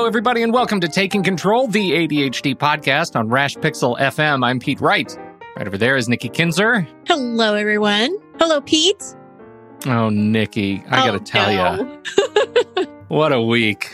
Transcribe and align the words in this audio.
Hello, 0.00 0.08
everybody, 0.08 0.42
and 0.42 0.50
welcome 0.50 0.80
to 0.80 0.88
Taking 0.88 1.22
Control, 1.22 1.66
the 1.68 1.90
ADHD 1.92 2.56
podcast 2.56 3.16
on 3.16 3.28
Rash 3.28 3.54
Pixel 3.56 3.98
FM. 3.98 4.42
I'm 4.42 4.58
Pete 4.58 4.80
Wright. 4.80 5.14
Right 5.58 5.66
over 5.66 5.76
there 5.76 5.94
is 5.94 6.08
Nikki 6.08 6.30
Kinzer. 6.30 6.88
Hello, 7.06 7.52
everyone. 7.54 8.16
Hello, 8.38 8.62
Pete. 8.62 9.14
Oh, 9.84 10.08
Nikki, 10.08 10.82
I 10.88 11.02
Oh, 11.02 11.06
gotta 11.06 11.20
tell 11.20 11.76
no. 11.76 12.00
you, 12.78 12.86
what 13.08 13.30
a 13.30 13.42
week. 13.42 13.92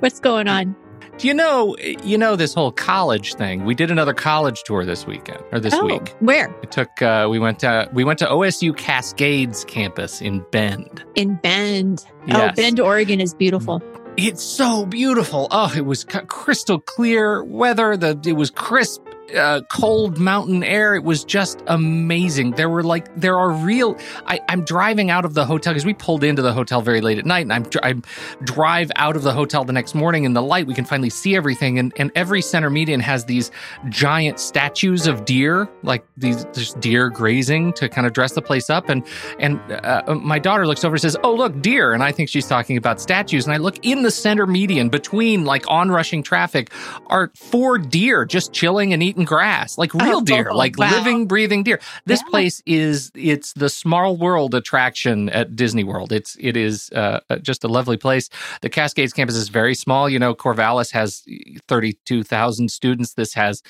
What's 0.00 0.20
going 0.20 0.46
on? 0.46 0.76
Do 1.16 1.26
you 1.26 1.32
know, 1.32 1.74
you 2.04 2.18
know 2.18 2.36
this 2.36 2.52
whole 2.52 2.70
college 2.70 3.32
thing? 3.36 3.64
We 3.64 3.74
did 3.74 3.90
another 3.90 4.12
college 4.12 4.62
tour 4.64 4.84
this 4.84 5.06
weekend 5.06 5.42
or 5.52 5.58
this 5.58 5.72
oh, 5.72 5.86
week. 5.86 6.14
where? 6.20 6.54
It 6.62 6.70
took. 6.70 7.00
Uh, 7.00 7.28
we 7.30 7.38
went 7.38 7.58
to 7.60 7.88
we 7.94 8.04
went 8.04 8.18
to 8.18 8.26
OSU 8.26 8.76
Cascades 8.76 9.64
campus 9.64 10.20
in 10.20 10.44
Bend. 10.52 11.02
In 11.14 11.36
Bend. 11.36 12.04
Yes. 12.26 12.50
Oh, 12.52 12.54
Bend, 12.54 12.78
Oregon 12.78 13.22
is 13.22 13.32
beautiful. 13.32 13.80
It's 14.16 14.44
so 14.44 14.86
beautiful. 14.86 15.48
Oh, 15.50 15.72
it 15.76 15.84
was 15.84 16.04
crystal 16.04 16.80
clear 16.80 17.44
weather. 17.44 17.96
The 17.96 18.18
it 18.26 18.32
was 18.34 18.50
crisp, 18.50 19.05
uh, 19.34 19.62
cold 19.70 20.18
mountain 20.18 20.62
air. 20.62 20.94
It 20.94 21.04
was 21.04 21.24
just 21.24 21.62
amazing. 21.66 22.52
There 22.52 22.68
were 22.68 22.82
like 22.82 23.14
there 23.16 23.38
are 23.38 23.50
real. 23.50 23.96
I, 24.26 24.40
I'm 24.48 24.64
driving 24.64 25.10
out 25.10 25.24
of 25.24 25.34
the 25.34 25.44
hotel 25.44 25.72
because 25.72 25.84
we 25.84 25.94
pulled 25.94 26.24
into 26.24 26.42
the 26.42 26.52
hotel 26.52 26.80
very 26.82 27.00
late 27.00 27.18
at 27.18 27.26
night, 27.26 27.42
and 27.42 27.52
I'm 27.52 27.66
I 27.82 27.94
drive 28.42 28.90
out 28.96 29.16
of 29.16 29.22
the 29.22 29.32
hotel 29.32 29.64
the 29.64 29.72
next 29.72 29.94
morning 29.94 30.24
in 30.24 30.32
the 30.32 30.42
light. 30.42 30.66
We 30.66 30.74
can 30.74 30.84
finally 30.84 31.10
see 31.10 31.36
everything, 31.36 31.78
and 31.78 31.92
and 31.96 32.12
every 32.14 32.42
center 32.42 32.70
median 32.70 33.00
has 33.00 33.24
these 33.24 33.50
giant 33.88 34.38
statues 34.38 35.06
of 35.06 35.24
deer, 35.24 35.68
like 35.82 36.04
these 36.16 36.44
just 36.54 36.78
deer 36.80 37.08
grazing 37.10 37.72
to 37.74 37.88
kind 37.88 38.06
of 38.06 38.12
dress 38.12 38.32
the 38.32 38.42
place 38.42 38.70
up. 38.70 38.88
And 38.88 39.04
and 39.38 39.60
uh, 39.70 40.14
my 40.14 40.38
daughter 40.38 40.66
looks 40.66 40.84
over 40.84 40.94
and 40.94 41.02
says, 41.02 41.16
"Oh, 41.22 41.34
look, 41.34 41.60
deer!" 41.62 41.92
And 41.92 42.02
I 42.02 42.12
think 42.12 42.28
she's 42.28 42.46
talking 42.46 42.76
about 42.76 43.00
statues. 43.00 43.46
And 43.46 43.54
I 43.54 43.58
look 43.58 43.84
in 43.84 44.02
the 44.02 44.10
center 44.10 44.46
median 44.46 44.88
between 44.88 45.44
like 45.44 45.64
onrushing 45.68 46.22
traffic 46.22 46.70
are 47.08 47.30
four 47.34 47.78
deer 47.78 48.24
just 48.24 48.52
chilling 48.52 48.92
and 48.92 49.02
eating 49.02 49.15
grass, 49.24 49.78
like 49.78 49.92
real 49.94 50.18
Oh, 50.18 50.20
deer, 50.22 50.52
like 50.52 50.78
wow. 50.78 50.90
living, 50.90 51.26
breathing 51.26 51.62
deer. 51.62 51.80
This 52.04 52.20
Yeah. 52.24 52.30
place 52.30 52.62
is 52.66 53.10
it's 53.14 53.52
the 53.54 53.68
Small 53.68 54.16
World 54.16 54.54
attraction 54.54 55.28
at 55.30 55.56
Disney 55.56 55.84
World. 55.84 56.12
It's 56.12 56.36
it 56.40 56.56
is 56.56 56.90
uh, 56.90 57.20
just 57.42 57.64
a 57.64 57.68
lovely 57.68 57.96
place. 57.96 58.28
The 58.62 58.68
Cascades 58.68 59.12
campus 59.12 59.36
is 59.36 59.48
very 59.48 59.74
small. 59.74 60.08
You 60.08 60.18
know, 60.18 60.34
Corvallis 60.34 60.90
has 60.92 61.22
thirty 61.68 61.98
two 62.04 62.22
thousand 62.22 62.70
students. 62.70 63.14
This 63.14 63.34
has 63.34 63.62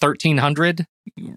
thirteen 0.00 0.38
hundred. 0.38 0.86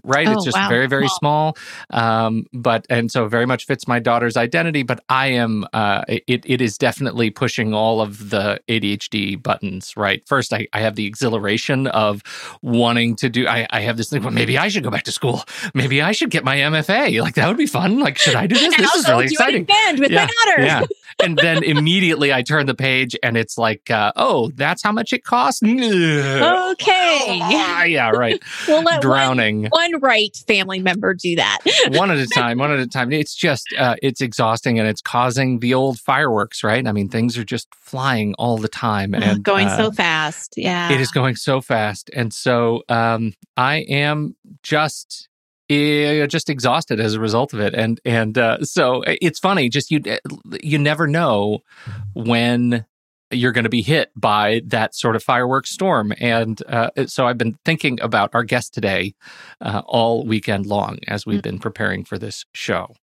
Right, 0.04 0.28
Oh, 0.28 0.34
it's 0.34 0.46
just 0.46 0.58
wow. 0.58 0.70
very, 0.70 0.88
very 0.88 1.04
Wow. 1.04 1.18
small, 1.20 1.58
um, 1.92 2.46
but 2.54 2.86
and 2.90 3.12
so 3.12 3.28
very 3.28 3.46
much 3.46 3.66
fits 3.66 3.88
my 3.88 4.00
daughter's 4.00 4.38
identity. 4.38 4.84
But 4.84 5.04
I 5.09 5.28
am, 5.28 5.66
uh, 5.74 6.04
it, 6.08 6.44
it 6.46 6.62
is 6.62 6.78
definitely 6.78 7.30
pushing 7.30 7.74
all 7.74 8.02
of 8.02 8.30
the 8.30 8.59
ADHD 8.68 9.42
buttons. 9.42 9.94
Right, 9.98 10.22
first 10.28 10.54
I, 10.54 10.68
I 10.74 10.80
have 10.82 10.96
the 10.96 11.06
exhilaration 11.06 11.88
of 11.88 12.22
wanting 12.62 13.16
to 13.18 13.30
do. 13.30 13.48
I, 13.48 13.68
I 13.70 13.82
have 13.82 13.98
this 13.98 14.09
thing. 14.09 14.24
Well, 14.24 14.32
maybe 14.32 14.58
I 14.58 14.68
should 14.68 14.84
go 14.84 14.90
back 14.92 15.04
to 15.04 15.12
school. 15.12 15.44
Maybe 15.74 16.02
I 16.02 16.12
should 16.12 16.30
get 16.30 16.44
my 16.44 16.58
MFA. 16.58 17.22
Like 17.22 17.36
that 17.36 17.48
would 17.48 17.58
be 17.58 17.66
fun. 17.68 18.00
Like, 18.00 18.18
should 18.18 18.36
I 18.36 18.48
do 18.48 18.56
this? 18.56 18.76
This 18.82 18.96
is 18.96 19.08
really 19.08 19.26
exciting 19.26 19.68
in 19.90 20.00
with 20.00 20.12
Yeah, 20.12 20.26
my 20.26 20.52
daughter. 20.52 20.64
yeah. 20.64 20.82
And 21.24 21.38
then 21.38 21.62
immediately 21.64 22.34
I 22.34 22.42
turn 22.42 22.66
the 22.66 22.74
page 22.74 23.16
and 23.22 23.38
it's 23.38 23.56
like, 23.56 23.92
uh, 23.92 24.12
oh, 24.16 24.50
that's 24.56 24.82
how 24.82 24.92
much 24.92 25.14
it 25.14 25.24
costs? 25.24 25.62
Okay. 25.62 27.40
Ah, 27.42 27.84
yeah, 27.84 28.09
right. 28.09 28.42
We'll 28.68 28.82
let 28.84 29.02
one, 29.61 29.91
one 29.91 29.99
right 30.01 30.35
family 30.47 30.79
member 30.79 31.13
do 31.13 31.35
that. 31.35 31.59
one 31.89 32.11
at 32.11 32.17
a 32.17 32.27
time, 32.27 32.57
one 32.57 32.72
at 32.72 32.79
a 32.79 32.88
time. 32.88 33.11
It's 33.11 33.35
just, 33.35 33.66
uh, 33.77 33.95
it's 34.01 34.22
exhausting 34.22 34.79
and 34.79 34.88
it's 34.88 35.01
causing 35.01 35.59
the 35.59 35.73
old 35.73 35.99
fireworks, 35.99 36.63
right? 36.63 36.85
I 36.85 36.91
mean, 36.91 37.09
things 37.09 37.38
are 37.38 37.44
just 37.44 37.67
flying 37.75 38.33
all 38.35 38.57
the 38.57 38.67
time. 38.67 39.13
And 39.13 39.44
Going 39.44 39.67
uh, 39.67 39.77
so 39.77 39.91
fast. 39.91 40.53
Yeah. 40.57 40.91
It 40.91 41.01
is 41.01 41.11
going 41.11 41.35
so 41.35 41.61
fast. 41.61 42.09
And 42.13 42.33
so 42.33 42.83
um, 42.89 43.33
I 43.57 43.77
am 43.89 44.35
just 44.63 45.29
eh, 45.69 46.25
just 46.28 46.49
exhausted 46.49 46.99
as 46.99 47.13
a 47.13 47.19
result 47.19 47.53
of 47.53 47.59
it 47.59 47.73
and 47.73 47.99
and 48.05 48.38
uh, 48.38 48.63
so 48.63 49.03
it's 49.05 49.39
funny 49.39 49.69
just 49.69 49.89
you 49.89 50.01
you 50.61 50.78
never 50.78 51.07
know 51.07 51.59
when 52.13 52.85
you're 53.31 53.52
going 53.52 53.64
to 53.64 53.69
be 53.69 53.81
hit 53.81 54.12
by 54.16 54.62
that 54.66 54.96
sort 54.96 55.16
of 55.16 55.24
fireworks 55.24 55.72
storm. 55.72 56.14
And 56.19 56.62
uh, 56.68 56.90
so 57.08 57.28
i've 57.28 57.38
been 57.38 57.58
thinking 57.66 58.00
about 58.02 58.30
our 58.34 58.44
guest 58.44 58.74
today 58.74 59.16
uh, 59.62 59.81
all 59.86 60.25
weekend 60.25 60.66
long 60.66 61.00
as 61.08 61.25
we've 61.25 61.41
been 61.41 61.59
preparing 61.59 62.03
for 62.03 62.18
this 62.18 62.46
show. 62.53 62.94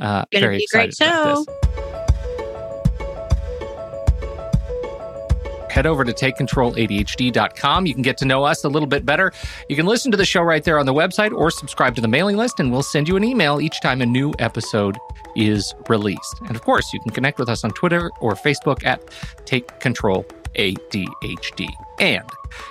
Uh, 0.00 0.24
very 0.32 0.58
be 0.58 0.64
a 0.64 0.66
great 0.72 0.88
excited 0.88 0.94
about 1.00 1.46
show. 1.46 1.61
Head 5.72 5.86
over 5.86 6.04
to 6.04 6.12
takecontroladhd.com. 6.12 7.86
You 7.86 7.94
can 7.94 8.02
get 8.02 8.18
to 8.18 8.24
know 8.24 8.44
us 8.44 8.64
a 8.64 8.68
little 8.68 8.86
bit 8.86 9.06
better. 9.06 9.32
You 9.68 9.76
can 9.76 9.86
listen 9.86 10.10
to 10.10 10.16
the 10.16 10.24
show 10.24 10.42
right 10.42 10.62
there 10.62 10.78
on 10.78 10.86
the 10.86 10.94
website 10.94 11.32
or 11.32 11.50
subscribe 11.50 11.94
to 11.96 12.02
the 12.02 12.08
mailing 12.08 12.36
list, 12.36 12.60
and 12.60 12.70
we'll 12.70 12.82
send 12.82 13.08
you 13.08 13.16
an 13.16 13.24
email 13.24 13.60
each 13.60 13.80
time 13.80 14.02
a 14.02 14.06
new 14.06 14.32
episode 14.38 14.98
is 15.34 15.74
released. 15.88 16.40
And 16.46 16.54
of 16.54 16.62
course, 16.62 16.92
you 16.92 17.00
can 17.00 17.10
connect 17.10 17.38
with 17.38 17.48
us 17.48 17.64
on 17.64 17.70
Twitter 17.70 18.10
or 18.20 18.34
Facebook 18.34 18.84
at 18.84 19.00
Take 19.46 19.80
Control 19.80 20.26
ADHD. 20.54 21.68
And 22.00 22.28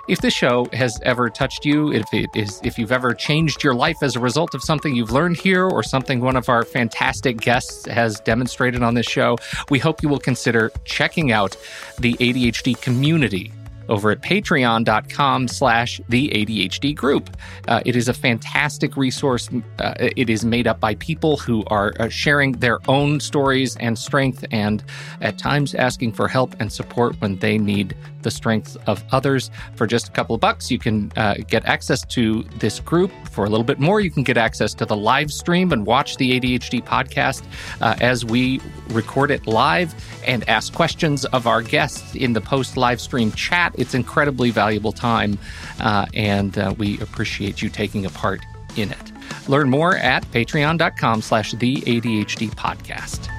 if 0.07 0.19
this 0.19 0.33
show 0.33 0.67
has 0.73 0.99
ever 1.03 1.29
touched 1.29 1.65
you, 1.65 1.91
if 1.91 2.05
it 2.13 2.29
is 2.35 2.59
if 2.63 2.77
you've 2.77 2.91
ever 2.91 3.13
changed 3.13 3.63
your 3.63 3.73
life 3.73 3.97
as 4.01 4.15
a 4.15 4.19
result 4.19 4.53
of 4.53 4.63
something 4.63 4.95
you've 4.95 5.11
learned 5.11 5.37
here 5.37 5.65
or 5.65 5.83
something 5.83 6.19
one 6.19 6.35
of 6.35 6.49
our 6.49 6.63
fantastic 6.63 7.37
guests 7.37 7.85
has 7.87 8.19
demonstrated 8.19 8.83
on 8.83 8.93
this 8.93 9.07
show, 9.07 9.37
we 9.69 9.79
hope 9.79 10.03
you 10.03 10.09
will 10.09 10.19
consider 10.19 10.71
checking 10.85 11.31
out 11.31 11.55
the 11.99 12.13
ADHD 12.13 12.79
community 12.81 13.51
over 13.91 14.09
at 14.09 14.21
patreon.com 14.21 15.47
slash 15.47 16.01
the 16.09 16.29
ADHD 16.29 16.95
group. 16.95 17.29
Uh, 17.67 17.81
it 17.85 17.95
is 17.95 18.07
a 18.07 18.13
fantastic 18.13 18.97
resource. 18.97 19.49
Uh, 19.77 19.93
it 19.99 20.29
is 20.29 20.43
made 20.43 20.65
up 20.65 20.79
by 20.79 20.95
people 20.95 21.37
who 21.37 21.63
are 21.67 21.93
uh, 21.99 22.07
sharing 22.09 22.53
their 22.53 22.79
own 22.87 23.19
stories 23.19 23.75
and 23.77 23.99
strength 23.99 24.45
and 24.49 24.83
at 25.19 25.37
times 25.37 25.75
asking 25.75 26.13
for 26.13 26.27
help 26.27 26.55
and 26.59 26.71
support 26.71 27.19
when 27.21 27.35
they 27.37 27.57
need 27.57 27.95
the 28.23 28.31
strength 28.31 28.77
of 28.87 29.03
others. 29.11 29.51
For 29.75 29.87
just 29.87 30.09
a 30.09 30.11
couple 30.11 30.35
of 30.35 30.41
bucks, 30.41 30.71
you 30.71 30.79
can 30.79 31.11
uh, 31.15 31.35
get 31.47 31.65
access 31.65 32.05
to 32.07 32.43
this 32.57 32.79
group. 32.79 33.11
For 33.29 33.45
a 33.45 33.49
little 33.49 33.63
bit 33.63 33.79
more, 33.79 34.01
you 34.01 34.11
can 34.11 34.23
get 34.23 34.37
access 34.37 34.73
to 34.75 34.85
the 34.85 34.95
live 34.95 35.31
stream 35.31 35.71
and 35.71 35.85
watch 35.85 36.17
the 36.17 36.39
ADHD 36.39 36.83
podcast 36.83 37.43
uh, 37.81 37.95
as 38.01 38.25
we 38.25 38.61
record 38.89 39.31
it 39.31 39.47
live 39.47 39.93
and 40.25 40.47
ask 40.49 40.73
questions 40.73 41.25
of 41.25 41.47
our 41.47 41.61
guests 41.61 42.15
in 42.15 42.33
the 42.33 42.41
post 42.41 42.77
live 42.77 43.01
stream 43.01 43.31
chat. 43.33 43.73
It's 43.77 43.93
incredibly 43.93 44.51
valuable 44.51 44.91
time, 44.91 45.37
uh, 45.79 46.05
and 46.13 46.57
uh, 46.57 46.73
we 46.77 46.99
appreciate 46.99 47.61
you 47.61 47.69
taking 47.69 48.05
a 48.05 48.09
part 48.09 48.41
in 48.75 48.91
it. 48.91 49.11
Learn 49.47 49.69
more 49.69 49.95
at 49.97 50.23
patreon.com 50.31 51.21
slash 51.21 51.51
the 51.53 51.77
ADHD 51.81 52.49
podcast. 52.51 53.29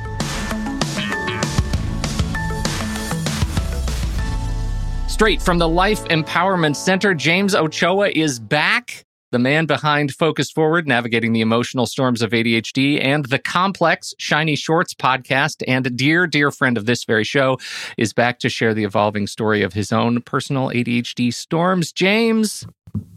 Straight 5.23 5.41
from 5.41 5.59
the 5.59 5.69
Life 5.69 6.03
Empowerment 6.07 6.75
Center, 6.75 7.15
James 7.15 7.55
Ochoa 7.55 8.09
is 8.09 8.41
back. 8.41 9.05
the 9.31 9.39
man 9.39 9.67
behind 9.67 10.11
Focus 10.11 10.51
Forward, 10.51 10.89
navigating 10.89 11.33
the 11.33 11.41
emotional 11.41 11.87
storms 11.87 12.23
of 12.23 12.33
ADHD, 12.33 13.01
and 13.01 13.27
the 13.27 13.39
complex 13.39 14.15
Shiny 14.19 14.57
Shorts 14.57 14.95
podcast, 14.95 15.63
and 15.69 15.97
dear, 15.97 16.27
dear 16.27 16.51
friend 16.51 16.77
of 16.77 16.87
this 16.87 17.05
very 17.05 17.23
show, 17.23 17.57
is 17.97 18.13
back 18.13 18.41
to 18.41 18.49
share 18.49 18.75
the 18.75 18.83
evolving 18.83 19.29
story 19.29 19.63
of 19.63 19.75
his 19.75 19.93
own 19.93 20.23
personal 20.23 20.71
ADHD 20.71 21.33
storms. 21.33 21.93
James, 21.93 22.67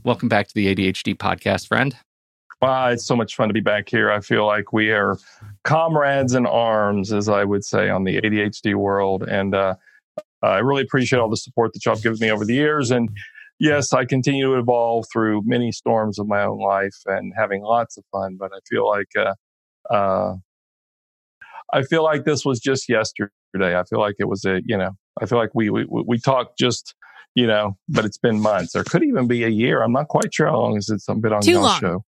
welcome 0.03 0.29
back 0.29 0.47
to 0.47 0.53
the 0.53 0.75
ADHD 0.75 1.17
podcast, 1.17 1.67
friend. 1.67 1.95
Wow, 2.61 2.89
it's 2.89 3.05
so 3.07 3.15
much 3.15 3.35
fun 3.35 3.47
to 3.47 3.53
be 3.53 3.61
back 3.61 3.89
here. 3.89 4.11
I 4.11 4.19
feel 4.19 4.45
like 4.45 4.71
we 4.71 4.91
are 4.91 5.17
comrades 5.63 6.35
in 6.35 6.45
arms, 6.45 7.11
as 7.11 7.29
I 7.29 7.43
would 7.43 7.65
say, 7.65 7.89
on 7.89 8.03
the 8.03 8.21
ADHD 8.21 8.75
world. 8.75 9.23
And 9.23 9.55
uh, 9.55 9.73
I 10.41 10.59
really 10.59 10.83
appreciate 10.83 11.19
all 11.19 11.29
the 11.29 11.37
support 11.37 11.73
that 11.73 11.85
y'all 11.85 11.95
have 11.95 12.03
given 12.03 12.19
me 12.19 12.31
over 12.31 12.45
the 12.45 12.53
years. 12.53 12.91
And 12.91 13.09
yes, 13.59 13.93
I 13.93 14.05
continue 14.05 14.53
to 14.53 14.59
evolve 14.59 15.05
through 15.11 15.43
many 15.45 15.71
storms 15.71 16.19
of 16.19 16.27
my 16.27 16.43
own 16.43 16.59
life 16.59 16.95
and 17.05 17.33
having 17.35 17.61
lots 17.63 17.97
of 17.97 18.03
fun. 18.11 18.37
But 18.39 18.51
I 18.53 18.59
feel 18.69 18.87
like 18.87 19.07
uh, 19.17 19.93
uh, 19.93 20.35
I 21.73 21.81
feel 21.83 22.03
like 22.03 22.25
this 22.25 22.45
was 22.45 22.59
just 22.59 22.87
yesterday. 22.89 23.31
I 23.57 23.83
feel 23.89 23.99
like 23.99 24.15
it 24.19 24.27
was 24.27 24.45
a 24.45 24.61
you 24.65 24.77
know 24.77 24.91
I 25.21 25.25
feel 25.25 25.37
like 25.37 25.51
we 25.53 25.69
we 25.69 25.85
we 25.89 26.19
talked 26.19 26.57
just 26.57 26.95
you 27.35 27.45
know, 27.45 27.77
but 27.89 28.05
it's 28.05 28.17
been 28.17 28.39
months 28.39 28.75
or 28.75 28.83
could 28.85 29.03
even 29.03 29.27
be 29.27 29.43
a 29.43 29.49
year. 29.49 29.83
I'm 29.83 29.91
not 29.91 30.07
quite 30.07 30.33
sure 30.33 30.47
how 30.47 30.61
long 30.61 30.77
it's 30.77 30.87
been 31.05 31.33
on 31.33 31.41
Too 31.41 31.51
your 31.51 31.69
show. 31.79 32.05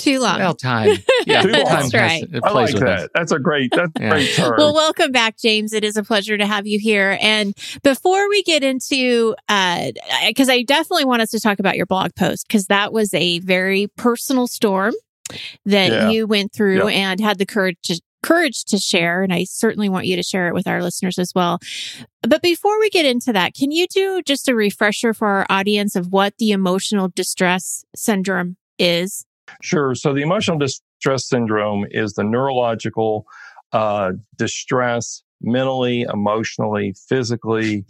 Too 0.00 0.18
long. 0.20 0.38
Well, 0.38 0.54
time. 0.54 0.96
Yeah, 1.26 1.42
Too 1.42 1.50
long. 1.52 1.64
That's 1.64 1.94
right. 1.94 2.24
I 2.42 2.50
like 2.52 2.74
that. 2.76 3.10
That's 3.14 3.30
a 3.30 3.38
great. 3.38 3.70
That's 3.74 3.92
a 3.96 4.08
great 4.08 4.34
term. 4.34 4.54
Well, 4.56 4.72
welcome 4.74 5.12
back, 5.12 5.36
James. 5.38 5.72
It 5.74 5.84
is 5.84 5.96
a 5.96 6.02
pleasure 6.02 6.38
to 6.38 6.46
have 6.46 6.66
you 6.66 6.78
here. 6.78 7.18
And 7.20 7.54
before 7.82 8.28
we 8.30 8.42
get 8.42 8.64
into, 8.64 9.34
uh 9.48 9.92
because 10.26 10.48
I 10.48 10.62
definitely 10.62 11.04
want 11.04 11.20
us 11.22 11.30
to 11.30 11.40
talk 11.40 11.58
about 11.58 11.76
your 11.76 11.86
blog 11.86 12.14
post, 12.14 12.46
because 12.48 12.66
that 12.66 12.92
was 12.92 13.12
a 13.14 13.38
very 13.40 13.88
personal 13.96 14.46
storm 14.46 14.94
that 15.66 15.90
Yeah. 15.92 16.08
you 16.10 16.26
went 16.26 16.52
through 16.52 16.88
Yeah. 16.88 16.96
and 17.10 17.20
had 17.20 17.38
the 17.38 17.46
courage 17.46 17.76
to, 17.84 18.00
courage 18.22 18.64
to 18.64 18.78
share. 18.78 19.22
And 19.22 19.32
I 19.32 19.44
certainly 19.44 19.88
want 19.90 20.06
you 20.06 20.16
to 20.16 20.22
share 20.22 20.48
it 20.48 20.54
with 20.54 20.66
our 20.66 20.82
listeners 20.82 21.18
as 21.18 21.32
well. 21.34 21.58
But 22.22 22.42
before 22.42 22.78
we 22.80 22.88
get 22.90 23.04
into 23.06 23.32
that, 23.34 23.54
can 23.54 23.70
you 23.72 23.86
do 23.86 24.22
just 24.22 24.48
a 24.48 24.54
refresher 24.54 25.12
for 25.14 25.28
our 25.28 25.46
audience 25.50 25.94
of 25.96 26.06
what 26.08 26.34
the 26.38 26.50
emotional 26.50 27.08
distress 27.14 27.84
syndrome 27.94 28.56
is? 28.78 29.24
Sure. 29.62 29.94
So 29.94 30.12
the 30.12 30.22
emotional 30.22 30.58
distress 30.58 31.28
syndrome 31.28 31.86
is 31.90 32.14
the 32.14 32.24
neurological 32.24 33.26
uh, 33.72 34.12
distress 34.36 35.22
mentally, 35.42 36.02
emotionally, 36.02 36.94
physically, 37.08 37.84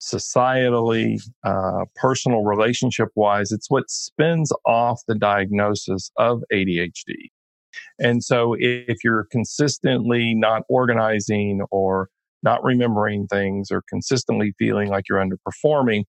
societally, 0.00 1.20
uh, 1.44 1.84
personal 1.96 2.44
relationship 2.44 3.08
wise. 3.16 3.50
It's 3.50 3.70
what 3.70 3.90
spins 3.90 4.52
off 4.64 5.00
the 5.08 5.14
diagnosis 5.14 6.10
of 6.16 6.42
ADHD. 6.52 7.30
And 7.98 8.22
so 8.22 8.54
if 8.58 8.98
you're 9.02 9.26
consistently 9.30 10.34
not 10.34 10.62
organizing 10.68 11.62
or 11.70 12.08
not 12.42 12.62
remembering 12.62 13.26
things 13.26 13.70
or 13.70 13.82
consistently 13.88 14.54
feeling 14.58 14.88
like 14.88 15.04
you're 15.08 15.24
underperforming, 15.24 16.04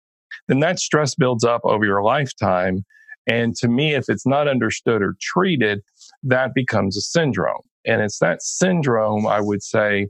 then 0.48 0.60
that 0.60 0.80
stress 0.80 1.16
builds 1.16 1.44
up 1.44 1.62
over 1.64 1.86
your 1.86 2.04
lifetime. 2.04 2.86
And 3.28 3.56
to 3.58 3.68
me, 3.68 3.94
if 3.94 4.06
it's 4.08 4.26
not 4.26 4.48
understood 4.48 5.02
or 5.02 5.16
treated, 5.22 5.82
that 6.24 6.54
becomes 6.54 6.98
a 6.98 7.02
syndrome. 7.02 7.62
And 7.86 8.02
it's 8.02 8.20
that 8.20 8.42
syndrome, 8.42 9.28
I 9.28 9.42
would 9.42 9.62
say, 9.62 10.08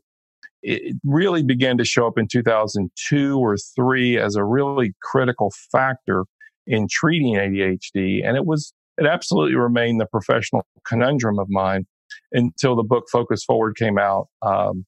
it 0.63 0.95
really 1.03 1.43
began 1.43 1.77
to 1.77 1.85
show 1.85 2.07
up 2.07 2.17
in 2.17 2.27
2002 2.27 3.39
or 3.39 3.57
three 3.75 4.17
as 4.17 4.35
a 4.35 4.43
really 4.43 4.93
critical 5.01 5.51
factor 5.71 6.25
in 6.65 6.87
treating 6.89 7.35
ADHD. 7.35 8.21
And 8.23 8.35
it 8.35 8.45
was, 8.45 8.73
it 8.97 9.05
absolutely 9.05 9.55
remained 9.55 10.01
the 10.01 10.07
professional 10.07 10.65
conundrum 10.85 11.39
of 11.39 11.47
mine 11.49 11.85
until 12.31 12.75
the 12.75 12.83
book 12.83 13.05
Focus 13.11 13.43
Forward 13.43 13.77
came 13.77 13.97
out. 13.97 14.27
Um, 14.41 14.85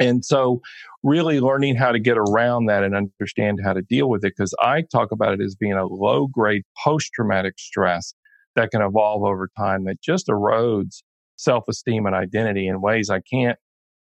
and 0.00 0.24
so, 0.24 0.60
really 1.02 1.40
learning 1.40 1.76
how 1.76 1.92
to 1.92 1.98
get 1.98 2.16
around 2.18 2.66
that 2.66 2.82
and 2.82 2.94
understand 2.94 3.60
how 3.62 3.72
to 3.74 3.82
deal 3.82 4.08
with 4.08 4.24
it, 4.24 4.32
because 4.36 4.54
I 4.60 4.82
talk 4.82 5.12
about 5.12 5.34
it 5.34 5.40
as 5.44 5.54
being 5.54 5.72
a 5.74 5.86
low 5.86 6.26
grade 6.26 6.62
post 6.82 7.10
traumatic 7.14 7.54
stress 7.58 8.14
that 8.56 8.70
can 8.70 8.82
evolve 8.82 9.22
over 9.24 9.48
time 9.58 9.84
that 9.84 10.00
just 10.00 10.28
erodes 10.28 11.02
self 11.36 11.64
esteem 11.68 12.06
and 12.06 12.14
identity 12.14 12.66
in 12.68 12.80
ways 12.80 13.10
I 13.10 13.20
can't, 13.20 13.58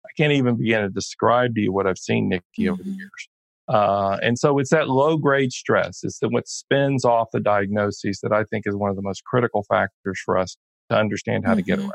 I 0.05 0.09
can't 0.17 0.33
even 0.33 0.57
begin 0.57 0.83
to 0.83 0.89
describe 0.91 1.55
to 1.55 1.61
you 1.61 1.73
what 1.73 1.87
I've 1.87 1.99
seen, 1.99 2.29
Nikki, 2.29 2.69
over 2.69 2.83
the 2.83 2.91
Mhm. 2.91 2.97
years. 2.97 3.29
Uh, 3.69 4.19
and 4.23 4.39
so 4.39 4.59
it's 4.59 4.71
that 4.71 4.89
low 4.89 5.17
grade 5.17 5.53
stress. 5.53 6.01
It's 6.03 6.19
the, 6.19 6.29
what 6.29 6.49
spins 6.49 7.05
off 7.05 7.29
the 7.33 7.41
diagnoses 7.41 8.19
that 8.23 8.33
I 8.33 8.45
think 8.45 8.65
is 8.67 8.75
one 8.75 8.91
of 8.91 8.97
the 8.97 9.03
most 9.03 9.25
critical 9.25 9.63
factors 9.69 10.21
for 10.25 10.37
us 10.37 10.57
to 10.91 10.97
understand 10.99 11.45
how 11.47 11.55
to 11.55 11.63
get 11.63 11.79
Mhm. 11.79 11.83
around. 11.83 11.93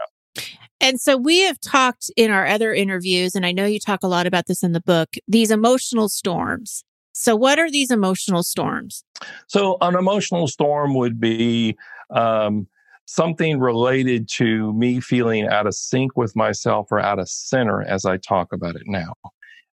And 0.79 1.01
so 1.01 1.17
we 1.17 1.41
have 1.41 1.59
talked 1.59 2.11
in 2.15 2.31
our 2.31 2.45
other 2.45 2.73
interviews, 2.73 3.35
and 3.35 3.45
I 3.45 3.51
know 3.51 3.65
you 3.65 3.79
talk 3.79 4.03
a 4.03 4.07
lot 4.07 4.27
about 4.27 4.45
this 4.47 4.63
in 4.63 4.73
the 4.73 4.81
book, 4.81 5.15
these 5.27 5.51
emotional 5.51 6.07
storms. 6.09 6.83
So, 7.13 7.35
what 7.35 7.57
are 7.57 7.71
these 7.71 7.89
emotional 7.89 8.43
storms? 8.43 9.03
So, 9.47 9.77
an 9.81 9.95
emotional 9.95 10.47
storm 10.47 10.93
would 10.93 11.19
be 11.19 11.75
um, 12.11 12.67
something 13.05 13.59
related 13.59 14.29
to 14.33 14.71
me 14.73 14.99
feeling 14.99 15.47
out 15.47 15.65
of 15.65 15.73
sync 15.73 16.15
with 16.15 16.35
myself 16.35 16.91
or 16.91 16.99
out 16.99 17.17
of 17.17 17.27
center 17.27 17.81
as 17.81 18.05
I 18.05 18.17
talk 18.17 18.53
about 18.53 18.75
it 18.75 18.83
now. 18.85 19.13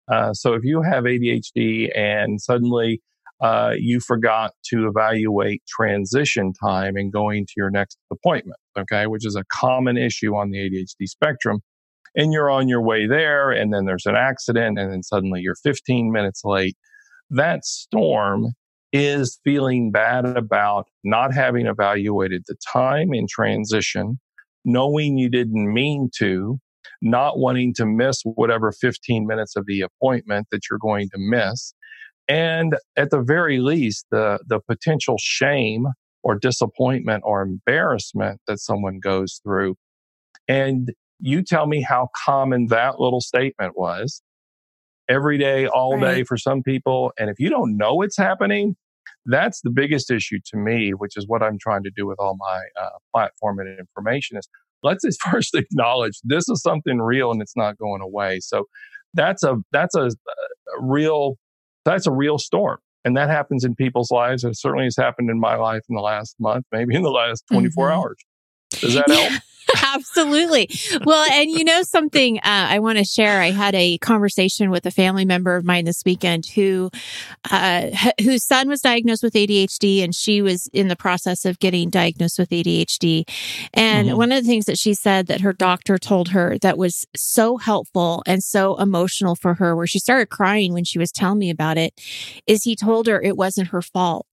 Uh, 0.08 0.34
so, 0.34 0.54
if 0.54 0.64
you 0.64 0.82
have 0.84 1.04
ADHD 1.04 1.92
and 1.98 2.42
suddenly 2.42 3.02
uh, 3.42 3.74
you 3.78 4.00
forgot 4.00 4.52
to 4.70 4.88
evaluate 4.88 5.62
transition 5.68 6.54
time 6.54 6.96
and 6.96 7.12
going 7.12 7.46
to 7.46 7.54
your 7.58 7.70
next 7.70 7.98
appointment, 8.12 8.60
okay, 8.78 9.08
which 9.08 9.26
is 9.26 9.36
a 9.36 9.44
common 9.52 9.98
issue 9.98 10.36
on 10.36 10.52
the 10.52 10.58
ADHD 10.58 11.08
spectrum, 11.08 11.60
and 12.16 12.32
you're 12.32 12.50
on 12.50 12.68
your 12.68 12.82
way 12.82 13.08
there, 13.08 13.52
and 13.52 13.74
then 13.74 13.86
there's 13.86 14.06
an 14.06 14.16
accident, 14.16 14.78
and 14.78 14.92
then 14.92 15.04
suddenly 15.04 15.42
you're 15.42 15.56
15 15.56 16.12
minutes 16.12 16.42
late. 16.46 16.78
That 17.30 17.66
storm 17.66 18.54
is 18.94 19.40
feeling 19.44 19.92
bad 19.92 20.26
about 20.26 20.88
not 21.04 21.34
having 21.34 21.66
evaluated 21.66 22.44
the 22.48 22.56
time 22.72 23.14
in 23.14 23.26
transition, 23.28 24.20
knowing 24.64 25.18
you 25.18 25.30
didn't 25.30 25.74
mean 25.74 26.10
to, 26.20 26.60
not 27.02 27.40
wanting 27.40 27.74
to 27.74 27.86
miss 27.86 28.22
whatever 28.24 28.72
15 28.72 29.26
minutes 29.26 29.56
of 29.56 29.66
the 29.66 29.82
appointment 29.82 30.48
that 30.52 30.62
you're 30.70 30.80
going 30.80 31.10
to 31.10 31.18
miss. 31.18 31.74
And 32.28 32.78
at 32.96 33.10
the 33.10 33.22
very 33.22 33.60
least, 33.60 34.06
the, 34.12 34.40
the 34.48 34.60
potential 34.60 35.18
shame 35.20 35.88
or 36.24 36.36
disappointment 36.36 37.24
or 37.26 37.42
embarrassment 37.42 38.40
that 38.48 38.60
someone 38.60 39.00
goes 39.00 39.42
through. 39.44 39.76
And 40.48 40.94
you 41.20 41.44
tell 41.44 41.68
me 41.68 41.82
how 41.82 42.10
common 42.26 42.68
that 42.68 43.00
little 43.00 43.22
statement 43.22 43.78
was 43.78 44.22
every 45.10 45.38
day, 45.38 45.68
all 45.68 46.00
day 46.00 46.24
for 46.24 46.38
some 46.38 46.64
people. 46.64 47.12
And 47.20 47.30
if 47.30 47.40
you 47.40 47.50
don't 47.50 47.78
know 47.78 48.02
it's 48.02 48.18
happening, 48.18 48.76
that's 49.26 49.62
the 49.62 49.70
biggest 49.70 50.12
issue 50.12 50.40
to 50.48 50.58
me, 50.58 50.92
which 50.92 51.18
is 51.18 51.28
what 51.28 51.44
I'm 51.44 51.58
trying 51.60 51.84
to 51.84 51.92
do 51.96 52.06
with 52.06 52.20
all 52.20 52.36
my 52.38 52.62
uh, 52.82 52.90
platform 53.14 53.60
and 53.60 53.80
information 53.80 54.38
is 54.38 54.48
let's 54.82 55.04
just 55.04 55.22
first 55.32 55.56
acknowledge 55.56 56.20
this 56.24 56.48
is 56.50 56.62
something 56.62 57.00
real 57.00 57.32
and 57.32 57.42
it's 57.42 57.56
not 57.56 57.78
going 57.78 58.02
away. 58.02 58.40
So 58.40 58.66
that's 59.14 59.44
a, 59.44 59.58
that's 59.72 59.96
a, 59.96 60.08
a 60.08 60.12
real, 60.82 61.38
that's 61.86 62.08
a 62.08 62.12
real 62.12 62.38
storm. 62.38 62.80
And 63.06 63.18
that 63.18 63.30
happens 63.30 63.66
in 63.66 63.76
people's 63.76 64.12
lives. 64.12 64.44
And 64.44 64.52
it 64.52 64.58
certainly 64.58 64.86
has 64.86 64.96
happened 64.96 65.30
in 65.30 65.40
my 65.40 65.56
life 65.56 65.82
in 65.90 65.96
the 65.96 66.02
last 66.02 66.36
month, 66.40 66.66
maybe 66.72 66.96
in 66.96 67.02
the 67.04 67.12
last 67.12 67.44
24 67.52 67.90
Mhm. 67.90 67.94
hours. 67.96 68.18
Does 68.82 68.96
that 68.96 69.10
help? 69.10 69.32
Absolutely. 69.96 70.70
Well, 71.06 71.26
and 71.32 71.50
you 71.50 71.64
know 71.64 71.84
something 71.84 72.38
uh, 72.40 72.42
I 72.44 72.80
want 72.80 72.98
to 72.98 73.06
share. 73.06 73.42
I 73.42 73.52
had 73.52 73.74
a 73.74 73.98
conversation 74.00 74.70
with 74.70 74.86
a 74.86 74.92
family 74.92 75.24
member 75.26 75.56
of 75.56 75.64
mine 75.64 75.86
this 75.86 76.04
weekend 76.06 76.46
who, 76.48 76.92
uh, 77.50 77.88
h- 77.92 78.14
whose 78.26 78.44
son 78.46 78.68
was 78.68 78.82
diagnosed 78.82 79.24
with 79.24 79.34
ADHD, 79.34 80.04
and 80.04 80.14
she 80.14 80.42
was 80.42 80.68
in 80.74 80.90
the 80.90 80.96
process 80.98 81.46
of 81.46 81.60
getting 81.60 81.90
diagnosed 81.90 82.38
with 82.38 82.50
ADHD. 82.52 83.24
And 83.74 84.10
Mhm. 84.10 84.18
one 84.18 84.32
of 84.34 84.44
the 84.44 84.48
things 84.48 84.66
that 84.66 84.78
she 84.78 84.94
said 84.94 85.28
that 85.28 85.42
her 85.42 85.54
doctor 85.54 85.98
told 85.98 86.30
her 86.30 86.58
that 86.60 86.78
was 86.78 87.06
so 87.16 87.58
helpful 87.58 88.22
and 88.28 88.44
so 88.44 88.76
emotional 88.76 89.36
for 89.36 89.56
her, 89.56 89.76
where 89.78 89.88
she 89.88 89.98
started 90.00 90.28
crying 90.30 90.74
when 90.74 90.84
she 90.84 91.00
was 91.00 91.12
telling 91.12 91.40
me 91.40 91.50
about 91.50 91.78
it, 91.78 92.00
is 92.46 92.64
he 92.64 92.76
told 92.76 93.08
her 93.08 93.22
it 93.22 93.38
wasn't 93.38 93.70
her 93.70 93.82
fault. 93.82 94.28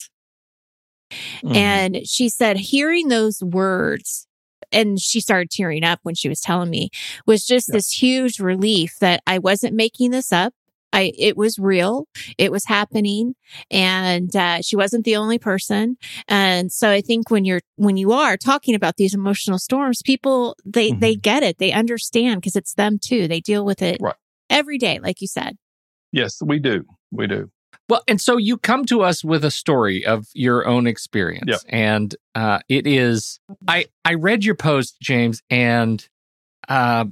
Mhm. 1.44 1.56
And 1.56 2.00
she 2.08 2.28
said, 2.28 2.56
hearing 2.56 3.08
those 3.08 3.42
words, 3.42 4.26
and 4.72 5.00
she 5.00 5.20
started 5.20 5.50
tearing 5.50 5.84
up 5.84 6.00
when 6.02 6.14
she 6.14 6.28
was 6.28 6.40
telling 6.40 6.70
me, 6.70 6.90
was 7.26 7.44
just 7.46 7.68
Yeah. 7.68 7.74
this 7.74 7.90
huge 7.90 8.38
relief 8.40 8.96
that 9.00 9.22
I 9.26 9.38
wasn't 9.38 9.74
making 9.74 10.10
this 10.10 10.32
up. 10.32 10.54
I, 10.92 11.12
it 11.16 11.36
was 11.36 11.56
real. 11.56 12.08
It 12.36 12.50
was 12.50 12.64
happening 12.64 13.36
and, 13.70 14.34
uh, 14.34 14.60
she 14.60 14.74
wasn't 14.74 15.04
the 15.04 15.14
only 15.14 15.38
person. 15.38 15.96
And 16.26 16.72
so 16.72 16.90
I 16.90 17.00
think 17.00 17.30
when 17.30 17.44
you're, 17.44 17.60
when 17.76 17.96
you 17.96 18.10
are 18.10 18.36
talking 18.36 18.74
about 18.74 18.96
these 18.96 19.14
emotional 19.14 19.60
storms, 19.60 20.02
people, 20.02 20.56
they, 20.64 20.90
they 20.90 21.14
get 21.14 21.44
it. 21.44 21.58
They 21.58 21.70
understand 21.70 22.40
because 22.40 22.56
it's 22.56 22.74
them 22.74 22.98
too. 23.00 23.28
They 23.28 23.38
deal 23.40 23.64
with 23.64 23.82
it 23.82 23.98
Right. 24.00 24.16
every 24.48 24.78
day, 24.78 24.98
like 24.98 25.20
you 25.20 25.28
said. 25.28 25.56
yes, 26.10 26.38
we 26.44 26.58
do. 26.58 26.84
We 27.12 27.28
do. 27.28 27.50
Well, 27.90 28.02
and 28.08 28.20
so 28.20 28.36
you 28.38 28.56
come 28.56 28.84
to 28.86 29.02
us 29.02 29.22
with 29.24 29.44
a 29.44 29.50
story 29.50 30.06
of 30.06 30.28
your 30.32 30.66
own 30.66 30.86
experience, 30.86 31.44
Yep. 31.48 31.60
and 31.68 32.14
uh, 32.34 32.60
it 32.68 32.86
is. 32.86 33.40
I 33.68 33.86
I 34.04 34.14
read 34.14 34.44
your 34.44 34.54
post, 34.54 34.96
James, 35.02 35.42
and 35.50 36.08
uh, 36.68 37.06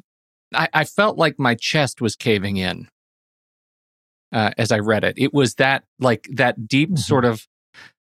I, 0.54 0.68
I 0.73 0.85
felt 0.85 1.18
like 1.18 1.38
my 1.38 1.54
chest 1.56 2.00
was 2.00 2.14
caving 2.16 2.56
in 2.58 2.88
uh, 4.32 4.52
as 4.56 4.70
I 4.73 4.78
read 4.78 5.04
it. 5.04 5.14
It 5.18 5.35
was 5.35 5.56
that 5.56 5.85
like 5.99 6.28
that 6.32 6.68
deep 6.68 6.90
Mhm. 6.92 6.99
sort 6.99 7.25
of 7.25 7.47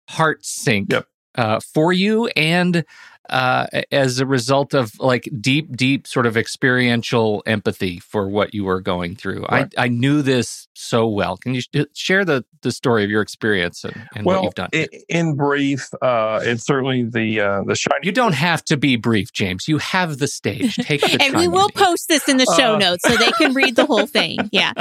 heart 0.08 0.44
sink 0.44 0.92
Yep. 0.92 1.06
Uh, 1.36 1.60
for 1.60 1.92
you, 1.92 2.26
and 2.36 2.84
uh, 3.30 3.66
as 3.92 4.18
a 4.18 4.26
result 4.26 4.74
of 4.74 4.98
like 4.98 5.28
deep, 5.40 5.74
deep 5.76 6.06
sort 6.06 6.26
of 6.26 6.36
experiential 6.36 7.42
empathy 7.46 7.98
for 8.00 8.28
what 8.28 8.52
you 8.52 8.64
were 8.64 8.80
going 8.80 9.14
through. 9.14 9.46
Right. 9.50 9.72
I 9.78 9.84
I 9.84 9.88
knew 9.88 10.22
this 10.22 10.66
so 10.74 11.06
well. 11.08 11.36
Can 11.36 11.54
you 11.54 11.60
sh- 11.62 11.68
share 11.94 12.24
the 12.24 12.44
the 12.62 12.72
story 12.72 13.04
of 13.04 13.10
your 13.10 13.22
experience 13.22 13.84
and, 13.84 14.08
and 14.16 14.26
what 14.26 14.42
you've 14.42 14.54
done? 14.54 14.68
i- 14.74 14.88
in 15.08 15.36
brief, 15.36 15.88
uh, 16.02 16.40
it's 16.42 16.66
certainly 16.66 17.04
the 17.04 17.40
uh, 17.40 17.62
the 17.64 17.76
shiny. 17.76 18.00
you 18.02 18.12
don't 18.12 18.34
have 18.34 18.64
to 18.66 18.76
be 18.76 18.96
brief, 18.96 19.32
James. 19.32 19.68
You 19.68 19.78
have 19.78 20.18
the 20.18 20.28
stage. 20.28 20.74
Take 20.82 21.00
the 21.00 21.12
and 21.12 21.32
time 21.32 21.36
we 21.40 21.48
will 21.48 21.68
need. 21.68 21.74
post 21.76 22.08
this 22.08 22.28
in 22.28 22.36
the 22.38 22.46
show 22.58 22.74
Uh, 22.74 22.78
notes 22.78 23.04
so 23.08 23.14
they 23.16 23.30
can 23.32 23.54
read 23.54 23.76
the 23.76 23.86
whole 23.86 24.06
thing. 24.06 24.38
Yeah. 24.52 24.72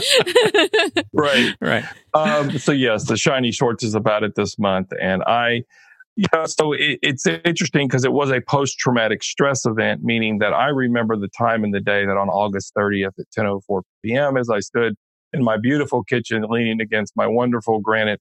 right. 1.13 1.55
Right. 1.62 1.86
um, 2.13 2.58
so 2.58 2.72
yes, 2.72 3.05
the 3.08 3.15
shiny 3.17 3.51
shorts 3.51 3.84
is 3.84 3.96
about 3.96 4.24
it 4.24 4.36
this 4.36 4.58
month, 4.60 4.91
and 5.00 5.22
I, 5.24 5.63
know, 6.34 6.46
so 6.46 6.74
it, 6.74 7.00
it's 7.01 7.25
interesting 7.25 7.88
because 7.88 8.06
it 8.06 8.13
was 8.13 8.32
a 8.32 8.42
post-traumatic 8.42 9.24
stress 9.24 9.66
event, 9.66 10.01
meaning 10.04 10.40
that 10.40 10.54
I 10.54 10.68
remember 10.68 11.16
the 11.18 11.30
time 11.38 11.63
in 11.63 11.72
the 11.72 11.80
day 11.80 12.06
that 12.06 12.18
on 12.18 12.30
August 12.30 12.74
30th 12.78 13.13
at 13.20 13.25
10:04 13.38 13.82
p.m. 14.04 14.38
as 14.38 14.50
I 14.50 14.60
stood 14.60 14.96
in 15.34 15.44
my 15.44 15.58
beautiful 15.58 16.04
kitchen, 16.04 16.46
leaning 16.50 16.82
against 16.82 17.13
my 17.16 17.28
wonderful 17.28 17.80
granite 17.80 18.20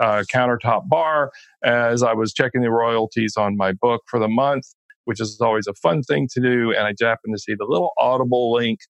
uh, 0.00 0.24
countertop 0.32 0.88
bar, 0.88 1.30
as 1.64 2.02
I 2.02 2.12
was 2.12 2.32
checking 2.32 2.62
the 2.62 2.70
royalties 2.70 3.34
on 3.36 3.56
my 3.56 3.72
book 3.72 4.02
for 4.08 4.18
the 4.18 4.28
month, 4.28 4.64
which 5.04 5.20
is 5.20 5.40
always 5.40 5.66
a 5.66 5.74
fun 5.74 6.02
thing 6.02 6.28
to 6.32 6.40
do, 6.40 6.72
and 6.72 6.80
I 6.86 6.92
happened 7.06 7.34
to 7.34 7.38
see 7.38 7.54
the 7.58 7.66
little 7.66 7.92
Audible 7.98 8.52
link 8.52 8.80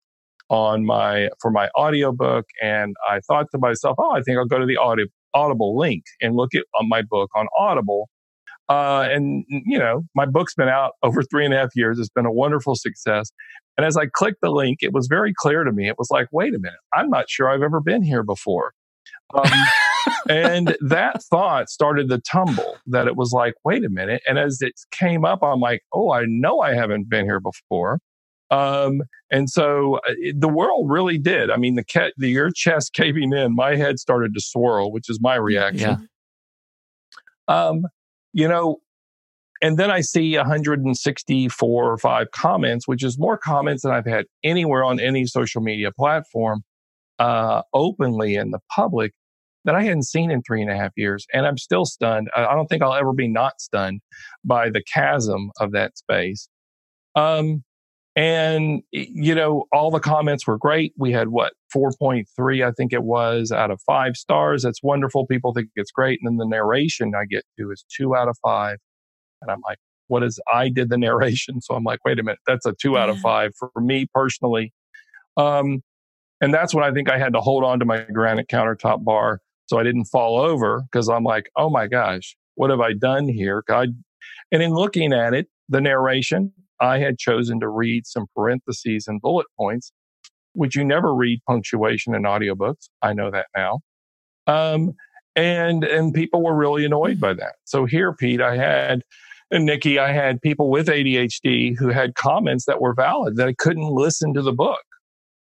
on 0.50 0.84
my 0.84 1.28
for 1.40 1.50
my 1.50 1.68
audiobook 1.76 2.46
and 2.62 2.94
I 3.08 3.20
thought 3.20 3.46
to 3.52 3.58
myself, 3.58 3.96
oh, 3.98 4.12
I 4.12 4.22
think 4.22 4.38
I'll 4.38 4.46
go 4.46 4.58
to 4.58 4.66
the 4.66 4.78
Audi- 4.78 5.10
Audible 5.34 5.76
link 5.76 6.04
and 6.20 6.34
look 6.34 6.54
at 6.54 6.62
my 6.88 7.02
book 7.02 7.30
on 7.34 7.46
Audible. 7.58 8.08
Uh, 8.68 9.08
and 9.10 9.44
you 9.48 9.78
know, 9.78 10.02
my 10.14 10.26
book's 10.26 10.54
been 10.54 10.68
out 10.68 10.92
over 11.02 11.22
three 11.22 11.44
and 11.44 11.54
a 11.54 11.58
half 11.58 11.70
years. 11.74 11.98
It's 11.98 12.10
been 12.10 12.26
a 12.26 12.32
wonderful 12.32 12.74
success. 12.74 13.30
And 13.76 13.86
as 13.86 13.96
I 13.96 14.06
clicked 14.06 14.40
the 14.42 14.50
link, 14.50 14.78
it 14.82 14.92
was 14.92 15.06
very 15.06 15.32
clear 15.36 15.64
to 15.64 15.72
me. 15.72 15.88
It 15.88 15.96
was 15.98 16.10
like, 16.10 16.28
wait 16.32 16.54
a 16.54 16.58
minute, 16.58 16.78
I'm 16.94 17.08
not 17.08 17.30
sure 17.30 17.48
I've 17.48 17.62
ever 17.62 17.80
been 17.80 18.02
here 18.02 18.22
before. 18.22 18.72
Um, 19.34 19.52
and 20.28 20.76
that 20.80 21.22
thought 21.24 21.70
started 21.70 22.08
to 22.10 22.18
tumble 22.18 22.76
that 22.86 23.06
it 23.06 23.16
was 23.16 23.32
like, 23.32 23.54
wait 23.64 23.84
a 23.84 23.88
minute. 23.88 24.22
And 24.28 24.38
as 24.38 24.60
it 24.60 24.74
came 24.90 25.24
up, 25.24 25.42
I'm 25.42 25.60
like, 25.60 25.82
oh, 25.92 26.12
I 26.12 26.24
know 26.26 26.60
I 26.60 26.74
haven't 26.74 27.08
been 27.08 27.24
here 27.24 27.40
before. 27.40 28.00
Um, 28.50 29.02
and 29.30 29.50
so 29.50 29.96
uh, 29.96 30.14
it, 30.16 30.40
the 30.40 30.48
world 30.48 30.90
really 30.90 31.18
did. 31.18 31.50
I 31.50 31.56
mean, 31.56 31.74
the, 31.74 31.84
ca- 31.84 32.12
the 32.16 32.28
your 32.28 32.50
chest 32.50 32.92
caving 32.94 33.32
in, 33.32 33.54
my 33.54 33.76
head 33.76 33.98
started 33.98 34.34
to 34.34 34.40
swirl, 34.40 34.90
which 34.90 35.08
is 35.08 35.20
my 35.20 35.36
reaction. 35.36 36.08
Um, 37.46 37.82
you 38.38 38.46
know, 38.46 38.76
and 39.60 39.76
then 39.78 39.90
I 39.90 40.00
see 40.00 40.36
164 40.36 41.92
or 41.92 41.98
five 41.98 42.30
comments, 42.30 42.86
which 42.86 43.02
is 43.02 43.18
more 43.18 43.36
comments 43.36 43.82
than 43.82 43.90
I've 43.90 44.06
had 44.06 44.26
anywhere 44.44 44.84
on 44.84 45.00
any 45.00 45.26
social 45.26 45.60
media 45.60 45.90
platform, 45.90 46.62
uh, 47.18 47.62
openly 47.74 48.36
in 48.36 48.52
the 48.52 48.60
public 48.70 49.12
that 49.64 49.74
I 49.74 49.82
hadn't 49.82 50.04
seen 50.04 50.30
in 50.30 50.42
three 50.42 50.62
and 50.62 50.70
a 50.70 50.76
half 50.76 50.92
years. 50.96 51.26
And 51.34 51.46
I'm 51.46 51.58
still 51.58 51.84
stunned. 51.84 52.28
I 52.36 52.46
I 52.46 52.54
don't 52.54 52.68
think 52.68 52.80
I'll 52.80 52.94
ever 52.94 53.12
be 53.12 53.26
not 53.26 53.60
stunned 53.60 54.02
by 54.44 54.70
the 54.70 54.84
chasm 54.84 55.50
of 55.58 55.72
that 55.72 55.98
space. 55.98 56.48
Um, 57.16 57.64
and, 58.18 58.82
you 58.90 59.32
know, 59.32 59.66
all 59.72 59.92
the 59.92 60.00
comments 60.00 60.44
were 60.44 60.58
great. 60.58 60.92
We 60.98 61.12
had 61.12 61.28
what, 61.28 61.52
4.3, 61.72 62.66
I 62.66 62.72
think 62.72 62.92
it 62.92 63.04
was, 63.04 63.52
out 63.52 63.70
of 63.70 63.80
five 63.82 64.16
stars. 64.16 64.64
That's 64.64 64.82
wonderful. 64.82 65.24
People 65.28 65.54
think 65.54 65.68
it's 65.76 65.92
great. 65.92 66.18
And 66.20 66.28
then 66.28 66.36
the 66.36 66.56
narration 66.56 67.12
I 67.14 67.26
get 67.26 67.44
to 67.60 67.70
is 67.70 67.84
two 67.88 68.16
out 68.16 68.26
of 68.26 68.36
five. 68.42 68.78
And 69.40 69.52
I'm 69.52 69.60
like, 69.64 69.78
what 70.08 70.24
is, 70.24 70.40
I 70.52 70.68
did 70.68 70.88
the 70.88 70.98
narration. 70.98 71.60
So 71.60 71.76
I'm 71.76 71.84
like, 71.84 72.00
wait 72.04 72.18
a 72.18 72.24
minute, 72.24 72.40
that's 72.44 72.66
a 72.66 72.72
two 72.72 72.98
out 72.98 73.08
of 73.08 73.18
five 73.18 73.52
for 73.56 73.70
me 73.76 74.06
personally. 74.12 74.72
Um, 75.36 75.84
and 76.40 76.52
that's 76.52 76.74
when 76.74 76.82
I 76.82 76.90
think 76.90 77.08
I 77.08 77.18
had 77.18 77.34
to 77.34 77.40
hold 77.40 77.62
on 77.62 77.78
to 77.78 77.84
my 77.84 78.00
granite 78.12 78.48
countertop 78.48 79.04
bar 79.04 79.40
so 79.66 79.78
I 79.78 79.84
didn't 79.84 80.06
fall 80.06 80.40
over 80.40 80.82
because 80.90 81.08
I'm 81.08 81.22
like, 81.22 81.52
oh 81.54 81.70
my 81.70 81.86
gosh, 81.86 82.36
what 82.56 82.70
have 82.70 82.80
I 82.80 82.94
done 82.94 83.28
here? 83.28 83.62
God. 83.68 83.90
And 84.50 84.60
in 84.60 84.72
looking 84.72 85.12
at 85.12 85.34
it, 85.34 85.46
the 85.68 85.80
narration, 85.80 86.52
I 86.80 86.98
had 86.98 87.18
chosen 87.18 87.60
to 87.60 87.68
read 87.68 88.06
some 88.06 88.26
parentheses 88.34 89.06
and 89.08 89.20
bullet 89.20 89.46
points, 89.58 89.92
which 90.54 90.76
you 90.76 90.84
never 90.84 91.14
read 91.14 91.40
punctuation 91.46 92.14
in 92.14 92.22
audiobooks. 92.22 92.88
I 93.02 93.12
know 93.12 93.30
that 93.30 93.46
now. 93.56 93.80
Um, 94.46 94.94
and 95.36 95.84
and 95.84 96.12
people 96.14 96.42
were 96.42 96.54
really 96.56 96.84
annoyed 96.84 97.20
by 97.20 97.32
that. 97.34 97.54
So 97.64 97.84
here, 97.84 98.12
Pete, 98.12 98.40
I 98.40 98.56
had 98.56 99.02
and 99.50 99.64
Nikki, 99.64 99.98
I 99.98 100.12
had 100.12 100.42
people 100.42 100.68
with 100.70 100.88
ADHD 100.88 101.76
who 101.78 101.88
had 101.88 102.14
comments 102.14 102.66
that 102.66 102.80
were 102.80 102.92
valid 102.94 103.36
that 103.36 103.48
I 103.48 103.54
couldn't 103.54 103.88
listen 103.88 104.34
to 104.34 104.42
the 104.42 104.52
book. 104.52 104.82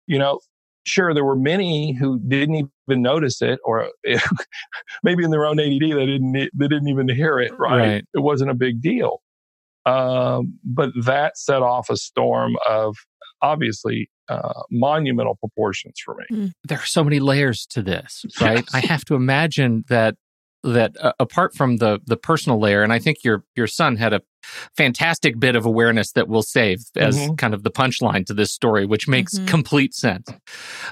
You 0.07 0.19
know, 0.19 0.41
sure, 0.85 1.13
there 1.13 1.25
were 1.25 1.37
many 1.37 1.93
who 1.93 2.19
didn't 2.21 2.71
even 2.89 3.03
notice 3.03 3.43
it, 3.43 3.59
or 3.65 3.91
maybe 5.03 5.25
in 5.25 5.31
their 5.31 5.45
own 5.47 5.59
ADD 5.61 5.81
they 5.81 6.07
didn't 6.07 6.33
they 6.33 6.69
didn't 6.69 6.89
even 6.89 7.09
hear 7.09 7.39
it. 7.41 7.53
Right, 7.59 7.79
Right. 7.79 8.05
it 8.15 8.21
wasn't 8.21 8.51
a 8.51 8.55
big 8.55 8.81
deal. 8.81 9.21
Um, 9.87 10.59
but 10.65 10.91
that 11.05 11.37
set 11.39 11.63
off 11.63 11.89
a 11.91 11.97
storm 11.97 12.57
of 12.69 12.97
obviously 13.43 14.11
uh, 14.29 14.63
monumental 14.71 15.37
proportions 15.37 15.95
for 16.05 16.15
me. 16.31 16.53
there 16.65 16.79
are 16.79 16.85
so 16.87 17.03
many 17.03 17.19
layers 17.21 17.67
to 17.67 17.83
this, 17.83 18.25
right? 18.41 18.65
Yes. 18.65 18.75
I 18.75 18.81
have 18.81 19.05
to 19.07 19.15
imagine 19.15 19.85
that 19.89 20.17
that 20.63 20.95
uh, 21.01 21.13
apart 21.19 21.55
from 21.55 21.79
the 21.79 22.01
the 22.05 22.19
personal 22.19 22.61
layer, 22.61 22.83
and 22.83 22.93
I 22.93 22.99
think 22.99 23.25
your 23.25 23.45
your 23.57 23.67
son 23.67 23.97
had 23.97 24.13
a 24.13 24.21
fantastic 24.77 25.39
bit 25.41 25.57
of 25.57 25.65
awareness 25.65 26.13
that 26.13 26.29
we'll 26.29 26.43
save 26.43 26.81
as 26.97 27.17
Mhm. 27.17 27.39
kind 27.39 27.55
of 27.55 27.63
the 27.63 27.71
punchline 27.71 28.27
to 28.27 28.35
this 28.35 28.53
story, 28.53 28.85
which 28.85 29.09
makes 29.09 29.39
Mhm. 29.39 29.47
complete 29.49 29.95
sense. 29.95 30.29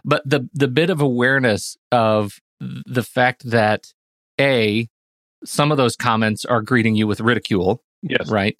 But 0.04 0.22
the 0.24 0.48
the 0.54 0.68
bit 0.68 0.88
of 0.88 1.02
awareness 1.02 1.76
of 1.92 2.38
the 2.60 3.02
fact 3.02 3.42
that 3.50 3.92
a 4.40 4.88
some 5.44 5.70
of 5.70 5.76
those 5.76 5.96
comments 5.96 6.44
are 6.46 6.62
greeting 6.62 6.96
you 6.96 7.06
with 7.06 7.20
ridicule, 7.20 7.82
Yes, 8.02 8.30
right? 8.30 8.58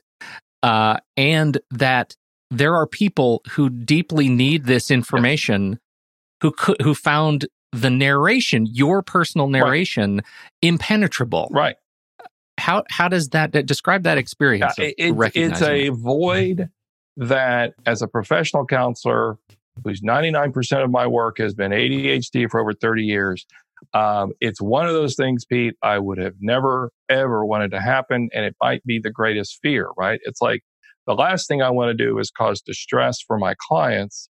Uh, 0.62 0.98
and 1.16 1.58
that 1.70 2.16
there 2.50 2.74
are 2.74 2.86
people 2.86 3.42
who 3.50 3.68
deeply 3.70 4.28
need 4.28 4.64
this 4.64 4.90
information 4.90 5.78
who 6.40 6.50
could 6.50 6.80
who 6.82 6.94
found 6.94 7.46
the 7.72 7.90
narration, 7.90 8.66
your 8.66 9.02
personal 9.02 9.48
narration, 9.48 10.22
impenetrable. 10.62 11.48
right. 11.52 11.76
How 12.58 12.82
how 12.90 13.06
does 13.08 13.28
that 13.28 13.52
describe 13.66 14.02
that 14.02 14.18
experience? 14.18 14.74
Yeah, 14.78 14.90
it- 14.98 15.14
it's 15.36 15.62
a 15.62 15.86
it? 15.86 15.90
void 15.90 16.70
that, 17.16 17.74
as 17.86 18.02
a 18.02 18.08
professional 18.08 18.64
counselor, 18.66 19.38
whose 19.84 20.00
99% 20.02 20.82
of 20.82 20.90
my 20.90 21.06
work 21.06 21.38
has 21.38 21.54
been 21.54 21.72
ADHD 21.72 22.50
for 22.50 22.60
over 22.60 22.72
30 22.72 23.04
years, 23.04 23.46
um, 23.94 24.32
it's 24.40 24.60
one 24.60 24.86
of 24.86 24.94
those 24.94 25.14
things, 25.14 25.44
Pete, 25.44 25.74
I 25.82 25.98
would 25.98 26.18
have 26.18 26.34
never, 26.40 26.90
ever 27.08 27.44
wanted 27.44 27.70
to 27.72 27.80
happen. 27.80 28.28
And 28.32 28.44
it 28.44 28.56
might 28.62 28.84
be 28.84 28.98
the 28.98 29.10
greatest 29.10 29.58
fear, 29.62 29.88
right? 29.96 30.20
It's 30.24 30.40
like 30.40 30.62
the 31.06 31.14
last 31.14 31.48
thing 31.48 31.62
I 31.62 31.70
want 31.70 31.96
to 31.96 32.04
do 32.04 32.18
is 32.18 32.30
cause 32.30 32.60
distress 32.60 33.20
for 33.26 33.38
my 33.38 33.54
clients 33.68 34.28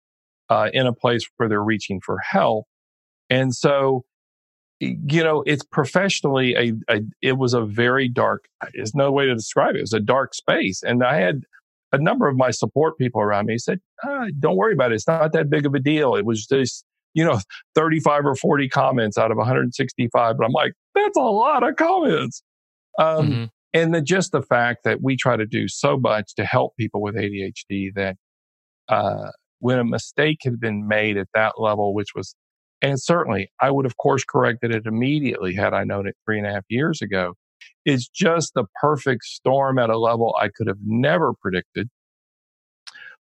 uh, 0.49 0.69
in 0.73 0.85
a 0.85 0.93
place 0.93 1.27
where 1.37 1.47
they're 1.49 1.63
reaching 1.63 2.01
for 2.05 2.17
help. 2.19 2.65
And 3.29 3.55
so, 3.55 4.03
you 4.79 5.23
know, 5.23 5.43
it's 5.45 5.63
professionally 5.63 6.53
a, 6.55 6.93
a 6.93 7.01
it 7.21 7.37
was 7.37 7.53
a 7.53 7.65
very 7.65 8.09
dark. 8.09 8.45
There's 8.73 8.93
no 8.93 9.11
way 9.11 9.25
to 9.25 9.33
describe 9.33 9.75
it. 9.75 9.79
It 9.79 9.81
was 9.81 9.93
a 9.93 9.99
dark 9.99 10.35
space, 10.35 10.83
and 10.83 11.03
I 11.03 11.15
had 11.15 11.43
a 11.93 11.97
number 11.97 12.27
of 12.27 12.35
my 12.35 12.51
support 12.51 12.97
people 12.97 13.21
around 13.21 13.45
me 13.45 13.57
said, 13.57 13.79
ah, 14.03 14.25
"Don't 14.37 14.57
worry 14.57 14.73
about 14.73 14.91
it. 14.91 14.95
It's 14.95 15.07
not 15.07 15.31
that 15.31 15.49
big 15.49 15.65
of 15.65 15.73
a 15.73 15.79
deal. 15.79 16.15
It 16.15 16.25
was 16.25 16.45
just." 16.45 16.83
You 17.15 17.25
know, 17.25 17.39
35 17.73 18.25
or 18.27 18.35
40 18.35 18.69
comments 18.69 19.17
out 19.17 19.31
of 19.31 19.37
165. 19.37 20.37
But 20.37 20.45
I'm 20.45 20.51
like, 20.51 20.73
that's 20.93 21.17
a 21.17 21.21
lot 21.21 21.67
of 21.67 21.75
comments. 21.77 22.43
Um, 22.99 23.27
Mhm. 23.29 23.49
and 23.73 23.95
the, 23.95 24.01
just 24.01 24.31
the 24.31 24.43
fact 24.43 24.83
that 24.83 25.01
we 25.01 25.17
try 25.17 25.35
to 25.35 25.45
do 25.47 25.67
so 25.67 25.97
much 25.97 26.35
to 26.35 26.45
help 26.45 26.75
people 26.77 27.01
with 27.01 27.15
ADHD 27.15 27.89
that 27.95 28.17
uh, 28.89 29.31
when 29.59 29.79
a 29.79 29.83
mistake 29.83 30.39
had 30.43 30.59
been 30.59 30.87
made 30.87 31.17
at 31.17 31.27
that 31.33 31.59
level, 31.59 31.93
which 31.95 32.09
was, 32.15 32.35
and 32.81 33.01
certainly 33.01 33.49
I 33.61 33.71
would 33.71 33.85
have 33.85 33.97
course 33.97 34.23
corrected 34.23 34.73
it 34.75 34.85
immediately 34.85 35.55
had 35.55 35.73
I 35.73 35.83
known 35.85 36.07
it 36.07 36.15
three 36.25 36.37
and 36.37 36.45
a 36.47 36.51
half 36.53 36.65
years 36.69 37.01
ago, 37.01 37.33
is 37.85 38.07
just 38.07 38.53
the 38.53 38.65
perfect 38.81 39.23
storm 39.23 39.79
at 39.79 39.89
a 39.89 39.97
level 39.97 40.35
I 40.39 40.49
could 40.49 40.67
have 40.67 40.77
never 40.85 41.33
predicted 41.41 41.89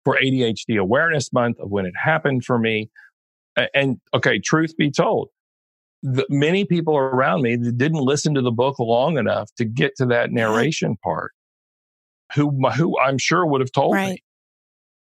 for 0.03 0.17
ADHD 0.21 0.77
Awareness 0.77 1.31
Month 1.31 1.59
of 1.59 1.69
when 1.71 1.85
it 1.85 1.93
happened 1.95 2.43
for 2.43 2.59
me. 2.59 2.89
And 3.73 3.99
okay, 4.13 4.39
truth 4.39 4.75
be 4.77 4.91
told, 4.91 5.29
the, 6.03 6.25
many 6.29 6.65
people 6.65 6.97
around 6.97 7.41
me 7.43 7.55
that 7.57 7.77
didn't 7.77 7.99
listen 8.01 8.33
to 8.35 8.41
the 8.41 8.51
book 8.51 8.79
long 8.79 9.17
enough 9.17 9.49
to 9.57 9.65
get 9.65 9.95
to 9.97 10.05
that 10.07 10.31
narration 10.31 10.97
part, 11.03 11.31
who 12.35 12.51
who 12.75 12.99
I'm 12.99 13.17
sure 13.19 13.45
would 13.45 13.61
have 13.61 13.71
told 13.71 13.93
Right. 13.93 14.09
me, 14.09 14.23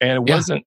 and 0.02 0.12
it 0.12 0.24
Yeah. 0.26 0.36
wasn't. 0.36 0.66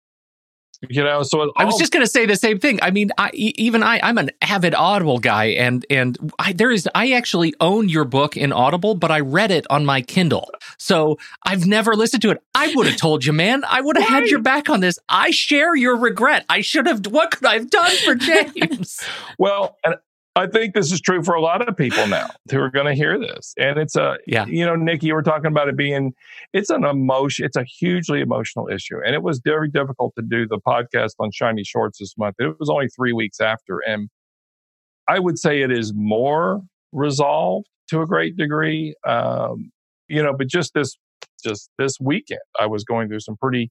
You 0.91 1.03
know, 1.03 1.23
so 1.23 1.53
I 1.57 1.65
was 1.65 1.77
just 1.77 1.93
going 1.93 2.05
to 2.05 2.11
say 2.11 2.27
the 2.27 2.37
same 2.37 2.59
thing. 2.59 2.79
I 2.83 2.91
mean, 2.91 3.11
I, 3.19 3.31
even 3.35 3.83
I, 3.83 4.01
I'm 4.03 4.19
an 4.19 4.31
avid 4.43 4.75
Audible 4.75 5.19
guy, 5.19 5.47
and 5.47 5.85
and 5.91 6.33
I, 6.39 6.53
there 6.53 6.71
is 6.71 6.89
I 6.95 7.13
actually 7.13 7.55
own 7.61 7.89
your 7.89 8.05
book 8.05 8.37
in 8.37 8.53
Audible, 8.53 8.95
but 8.95 9.11
I 9.11 9.21
read 9.21 9.51
it 9.51 9.67
on 9.71 9.85
my 9.85 10.03
Kindle, 10.03 10.51
so 10.79 11.19
I've 11.45 11.67
never 11.67 11.95
listened 11.95 12.23
to 12.23 12.31
it. 12.31 12.43
I 12.55 12.73
would 12.75 12.87
have 12.87 12.97
told 12.97 13.25
you, 13.25 13.33
man. 13.33 13.65
I 13.69 13.81
would 13.81 13.97
have 13.97 14.09
had 14.09 14.27
your 14.27 14.43
back 14.43 14.69
on 14.71 14.81
this. 14.81 14.99
I 15.09 15.31
share 15.31 15.75
your 15.75 15.97
regret. 15.97 16.45
I 16.49 16.61
should 16.61 16.87
have. 16.87 17.07
What 17.07 17.31
could 17.33 17.47
I 17.47 17.55
have 17.55 17.71
done 17.71 17.93
for 18.05 18.15
James? 18.17 19.01
Well, 19.39 19.77
and 19.85 19.97
I 20.37 20.49
think 20.49 20.75
this 20.75 20.91
is 20.91 21.01
true 21.01 21.23
for 21.23 21.35
a 21.35 21.41
lot 21.41 21.67
of 21.69 21.77
people 21.77 22.07
now 22.09 22.29
who 22.51 22.59
are 22.59 22.71
going 22.71 22.87
to 22.87 22.95
hear 22.95 23.19
this. 23.21 23.55
And 23.57 23.79
it's 23.79 23.95
a, 23.95 24.17
Yeah. 24.27 24.47
you 24.47 24.67
know, 24.67 24.75
Nikki, 24.75 25.07
you 25.07 25.15
were 25.15 25.23
talking 25.23 25.47
about 25.47 25.69
it 25.69 25.77
being, 25.77 26.13
it's 26.53 26.71
an 26.71 26.85
emotion, 26.85 27.47
it's 27.47 27.57
a 27.57 27.63
hugely 27.63 28.21
emotional 28.21 28.69
issue. 28.69 28.97
And 29.05 29.15
it 29.15 29.23
was 29.23 29.41
very 29.45 29.71
difficult 29.71 30.13
to 30.19 30.25
do 30.29 30.47
the 30.49 30.59
podcast 30.59 31.13
on 31.21 31.31
Shiny 31.31 31.63
Shorts 31.63 31.99
this 32.01 32.15
month. 32.19 32.35
It 32.41 32.57
was 32.59 32.69
only 32.69 32.89
three 32.89 33.13
weeks 33.13 33.41
after. 33.41 33.79
And 33.87 34.09
I 35.09 35.21
would 35.21 35.39
say 35.39 35.63
it 35.63 35.71
is 35.71 35.93
more 35.95 36.63
resolved 36.91 37.69
to 37.91 38.01
a 38.01 38.07
great 38.07 38.37
degree. 38.37 38.97
Um, 39.07 39.71
you 40.09 40.21
know, 40.23 40.33
but 40.37 40.49
just 40.49 40.75
this, 40.75 40.97
just 41.45 41.71
this 41.79 42.01
weekend, 42.01 42.41
I 42.59 42.67
was 42.67 42.83
going 42.83 43.09
through 43.09 43.21
some 43.21 43.37
pretty 43.37 43.71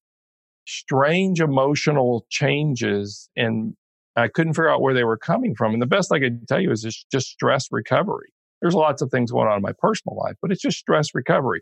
strange 0.66 1.42
emotional 1.42 2.26
changes 2.30 3.30
in 3.36 3.76
I 4.16 4.28
couldn't 4.28 4.54
figure 4.54 4.70
out 4.70 4.82
where 4.82 4.94
they 4.94 5.04
were 5.04 5.18
coming 5.18 5.56
from. 5.56 5.74
And 5.74 5.82
the 5.82 5.88
best 5.88 6.12
I 6.12 6.20
could 6.20 6.48
tell 6.48 6.60
you 6.60 6.72
is 6.72 6.86
it's 6.86 7.06
just 7.12 7.28
stress 7.28 7.68
recovery. 7.72 8.30
There's 8.62 8.76
lots 8.76 9.02
of 9.02 9.10
things 9.10 9.32
going 9.32 9.48
on 9.48 9.58
in 9.58 9.62
my 9.62 9.74
personal 9.78 10.16
life, 10.16 10.36
but 10.42 10.52
it's 10.52 10.62
just 10.62 10.78
stress 10.78 11.14
recovery. 11.14 11.62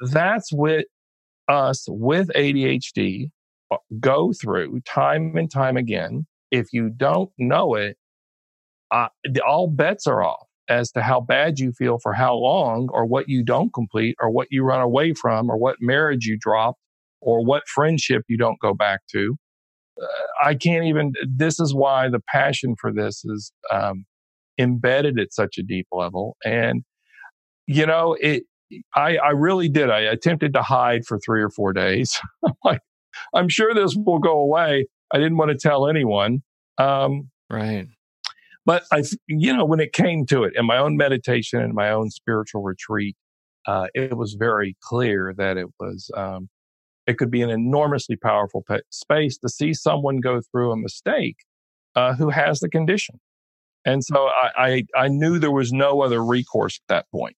That's 0.00 0.52
what 0.52 0.84
us 1.48 1.86
with 1.88 2.28
ADHD 2.34 3.30
uh, 3.70 3.76
go 4.00 4.32
through 4.32 4.80
time 4.80 5.36
and 5.36 5.50
time 5.50 5.76
again. 5.76 6.26
If 6.50 6.68
you 6.72 6.90
don't 6.90 7.30
know 7.38 7.74
it, 7.74 7.96
uh, 8.90 9.08
all 9.46 9.68
bets 9.68 10.06
are 10.06 10.22
off 10.22 10.46
as 10.68 10.90
to 10.92 11.02
how 11.02 11.20
bad 11.20 11.58
you 11.58 11.72
feel 11.72 11.98
for 11.98 12.12
how 12.12 12.34
long, 12.34 12.88
or 12.92 13.06
what 13.06 13.28
you 13.28 13.42
don't 13.42 13.72
complete, 13.72 14.16
or 14.20 14.30
what 14.30 14.48
you 14.50 14.62
run 14.62 14.80
away 14.80 15.14
from, 15.14 15.50
or 15.50 15.56
what 15.56 15.76
marriage 15.80 16.26
you 16.26 16.36
drop, 16.38 16.76
or 17.20 17.44
what 17.44 17.66
friendship 17.66 18.22
you 18.28 18.36
don't 18.36 18.58
go 18.60 18.74
back 18.74 19.00
to. 19.10 19.36
I 20.42 20.54
can't 20.54 20.84
even. 20.84 21.12
This 21.26 21.60
is 21.60 21.74
why 21.74 22.08
the 22.08 22.20
passion 22.32 22.74
for 22.80 22.92
this 22.92 23.24
is 23.24 23.52
um, 23.70 24.04
embedded 24.58 25.18
at 25.18 25.32
such 25.32 25.58
a 25.58 25.62
deep 25.62 25.86
level, 25.92 26.36
and 26.44 26.82
you 27.66 27.86
know 27.86 28.16
it. 28.20 28.44
I, 28.94 29.16
I 29.16 29.30
really 29.30 29.70
did. 29.70 29.88
I 29.88 30.00
attempted 30.00 30.52
to 30.52 30.62
hide 30.62 31.06
for 31.06 31.18
three 31.18 31.42
or 31.42 31.48
four 31.48 31.72
days. 31.72 32.20
I'm 32.44 32.52
like, 32.62 32.80
I'm 33.34 33.48
sure 33.48 33.72
this 33.74 33.96
will 33.96 34.18
go 34.18 34.38
away. 34.38 34.86
I 35.10 35.16
didn't 35.16 35.38
want 35.38 35.50
to 35.50 35.56
tell 35.56 35.88
anyone. 35.88 36.42
Um, 36.76 37.30
right. 37.50 37.86
but 38.66 38.84
I, 38.92 39.02
you 39.26 39.56
know, 39.56 39.64
when 39.64 39.80
it 39.80 39.92
came 39.92 40.26
to 40.26 40.44
it 40.44 40.52
in 40.54 40.66
my 40.66 40.76
own 40.76 40.96
meditation 40.96 41.60
and 41.60 41.74
my 41.74 41.90
own 41.90 42.10
spiritual 42.10 42.62
retreat, 42.62 43.16
uh, 43.66 43.86
it 43.94 44.16
was 44.16 44.34
very 44.38 44.76
clear 44.82 45.34
that 45.36 45.56
it 45.56 45.66
was, 45.80 46.10
um, 46.16 46.48
it 47.08 47.16
could 47.18 47.30
be 47.30 47.42
an 47.42 47.50
enormously 47.50 48.16
powerful 48.16 48.62
pa- 48.68 48.78
space 48.90 49.38
to 49.38 49.48
see 49.48 49.72
someone 49.72 50.18
go 50.18 50.40
through 50.40 50.70
a 50.70 50.76
mistake 50.76 51.38
uh, 51.96 52.14
who 52.14 52.28
has 52.28 52.60
the 52.60 52.68
condition. 52.68 53.18
And 53.84 54.04
so 54.04 54.28
I, 54.28 54.84
I, 54.94 55.04
I 55.04 55.08
knew 55.08 55.38
there 55.38 55.50
was 55.50 55.72
no 55.72 56.02
other 56.02 56.22
recourse 56.22 56.78
at 56.78 56.88
that 56.88 57.10
point. 57.10 57.36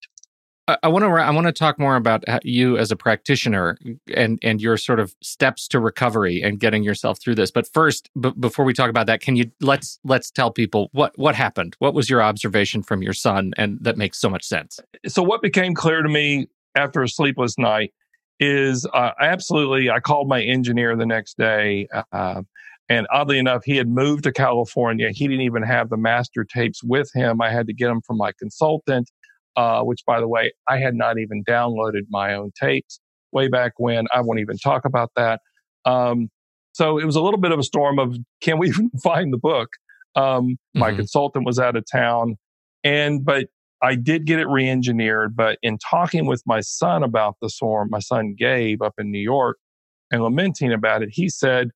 I 0.83 0.89
want 0.89 1.05
to. 1.05 1.09
I 1.09 1.31
want 1.31 1.49
to 1.49 1.53
talk 1.53 1.81
more 1.81 1.97
about 1.97 2.23
you 2.45 2.79
as 2.79 2.93
a 2.93 2.97
practitioner 2.97 3.77
and 4.15 4.39
and 4.43 4.61
your 4.61 4.77
sort 4.77 5.01
of 5.01 5.17
steps 5.21 5.67
to 5.69 5.81
recovery 5.81 6.43
and 6.43 6.61
getting 6.61 6.85
yourself 6.85 7.21
through 7.21 7.35
this. 7.35 7.51
But 7.51 7.67
first, 7.67 8.09
b- 8.21 8.33
before 8.39 8.65
we 8.65 8.73
talk 8.73 8.89
about 8.89 9.07
that, 9.07 9.21
can 9.21 9.35
you 9.35 9.51
let's 9.61 9.99
let's 10.05 10.31
tell 10.31 10.53
people 10.53 10.89
what 10.93 11.19
what 11.19 11.35
happened? 11.35 11.75
What 11.81 11.95
was 11.95 12.09
your 12.09 12.23
observation 12.23 12.85
from 12.85 13.03
your 13.03 13.15
son, 13.15 13.53
and 13.57 13.79
that 13.81 13.97
makes 13.97 14.21
so 14.21 14.31
much 14.31 14.45
sense. 14.45 14.79
so 15.09 15.25
what 15.25 15.43
became 15.43 15.75
clear 15.75 16.03
to 16.03 16.09
me 16.09 16.47
after 16.77 17.03
a 17.03 17.09
sleepless 17.09 17.59
night 17.59 17.93
is 18.41 18.87
uh, 18.95 19.11
absolutely 19.21 19.91
i 19.91 20.01
called 20.01 20.29
my 20.29 20.43
engineer 20.43 20.97
the 20.97 21.07
next 21.07 21.37
day 21.37 21.87
uh, 22.13 22.43
and 22.89 23.07
oddly 23.13 23.39
enough 23.39 23.63
he 23.65 23.77
had 23.77 23.89
moved 23.89 24.25
to 24.25 24.33
california. 24.33 25.11
He 25.13 25.29
didn't 25.29 25.43
even 25.43 25.63
have 25.63 25.91
the 25.91 25.97
master 25.97 26.45
tapes 26.45 26.83
with 26.83 27.11
him. 27.15 27.41
I 27.41 27.51
had 27.51 27.67
to 27.69 27.75
get 27.75 27.87
them 27.89 28.01
from 28.07 28.17
my 28.17 28.33
consultant 28.39 29.11
uh, 29.57 29.83
which 29.83 30.01
by 30.07 30.21
the 30.21 30.29
way 30.29 30.53
i 30.69 30.79
had 30.79 30.95
not 30.95 31.19
even 31.19 31.45
downloaded 31.45 32.03
my 32.11 32.35
own 32.35 32.51
tapes 32.61 33.01
way 33.33 33.49
back 33.49 33.73
when. 33.77 34.07
I 34.13 34.21
won't 34.23 34.41
even 34.41 34.57
talk 34.59 34.85
about 34.85 35.11
that. 35.17 35.41
Um, 35.85 36.31
so 36.73 36.99
it 36.99 37.05
was 37.05 37.17
a 37.17 37.21
little 37.21 37.39
bit 37.41 37.53
of 37.53 37.59
a 37.59 37.63
storm 37.63 37.99
of 37.99 38.17
can 38.41 38.59
we 38.59 38.69
even 38.71 38.91
find 39.03 39.33
the 39.33 39.39
book? 39.39 39.69
Um, 40.17 40.57
my 40.75 40.91
Mhm. 40.91 40.97
consultant 40.97 41.47
was 41.47 41.59
out 41.59 41.77
of 41.77 41.85
town 41.91 42.37
and 42.83 43.25
but 43.25 43.47
I 43.83 43.95
did 43.95 44.27
get 44.27 44.39
it 44.39 44.47
re-engineered, 44.47 45.35
but 45.35 45.59
in 45.63 45.79
talking 45.79 46.27
with 46.27 46.43
my 46.47 46.61
son 46.61 47.03
about 47.03 47.37
the 47.41 47.49
storm, 47.49 47.89
my 47.91 48.01
son 48.01 48.35
Gabe 48.37 48.83
up 48.83 48.95
in 48.99 49.11
New 49.11 49.21
York, 49.21 49.59
and 50.11 50.23
lamenting 50.23 50.73
about 50.73 51.03
it, 51.03 51.11
he 51.13 51.29
said, 51.29 51.71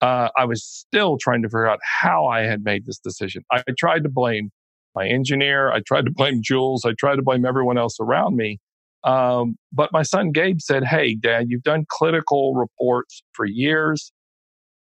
uh, 0.00 0.30
I 0.36 0.46
was 0.46 0.64
still 0.64 1.18
trying 1.18 1.42
to 1.42 1.48
figure 1.48 1.68
out 1.68 1.80
how 1.82 2.26
I 2.26 2.42
had 2.42 2.64
made 2.64 2.86
this 2.86 2.98
decision. 2.98 3.42
I 3.52 3.62
tried 3.78 4.02
to 4.04 4.08
blame 4.08 4.50
my 4.94 5.06
engineer. 5.06 5.70
I 5.70 5.80
tried 5.80 6.06
to 6.06 6.10
blame 6.10 6.40
Jules. 6.42 6.84
I 6.86 6.92
tried 6.98 7.16
to 7.16 7.22
blame 7.22 7.44
everyone 7.44 7.76
else 7.76 7.98
around 8.00 8.36
me. 8.36 8.58
Um, 9.04 9.56
but 9.72 9.92
my 9.92 10.02
son 10.02 10.32
Gabe 10.32 10.60
said, 10.60 10.84
Hey, 10.84 11.14
dad, 11.14 11.46
you've 11.48 11.62
done 11.62 11.84
clinical 11.88 12.54
reports 12.54 13.22
for 13.32 13.44
years. 13.44 14.10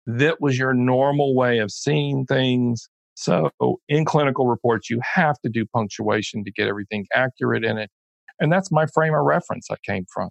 That 0.06 0.40
was 0.40 0.58
your 0.58 0.74
normal 0.74 1.34
way 1.34 1.58
of 1.58 1.70
seeing 1.70 2.26
things. 2.26 2.88
So 3.20 3.50
in 3.86 4.06
clinical 4.06 4.46
reports, 4.46 4.88
you 4.88 4.98
have 5.14 5.38
to 5.44 5.50
do 5.50 5.66
punctuation 5.66 6.42
to 6.44 6.50
get 6.50 6.68
everything 6.68 7.06
accurate 7.14 7.64
in 7.64 7.76
it. 7.76 7.90
And 8.38 8.50
that's 8.50 8.72
my 8.72 8.86
frame 8.86 9.14
of 9.14 9.24
reference 9.24 9.68
I 9.70 9.76
came 9.86 10.06
from. 10.12 10.30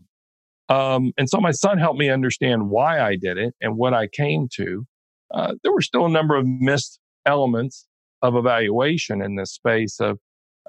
Um, 0.70 1.14
and 1.16 1.30
so 1.30 1.40
my 1.40 1.52
son 1.52 1.78
helped 1.78 2.00
me 2.00 2.10
understand 2.10 2.72
why 2.72 3.00
I 3.00 3.16
did 3.16 3.38
it 3.38 3.54
and 3.62 3.78
what 3.78 3.94
I 3.94 4.08
came 4.08 4.48
to. 4.56 4.86
Uh, 5.32 5.54
there 5.62 5.72
were 5.72 5.84
still 5.84 6.08
a 6.08 6.10
number 6.10 6.36
of 6.36 6.48
missed 6.48 7.00
elements 7.28 7.86
of 8.24 8.36
evaluation 8.36 9.22
in 9.22 9.36
this 9.36 9.52
space 9.52 10.00
of, 10.00 10.18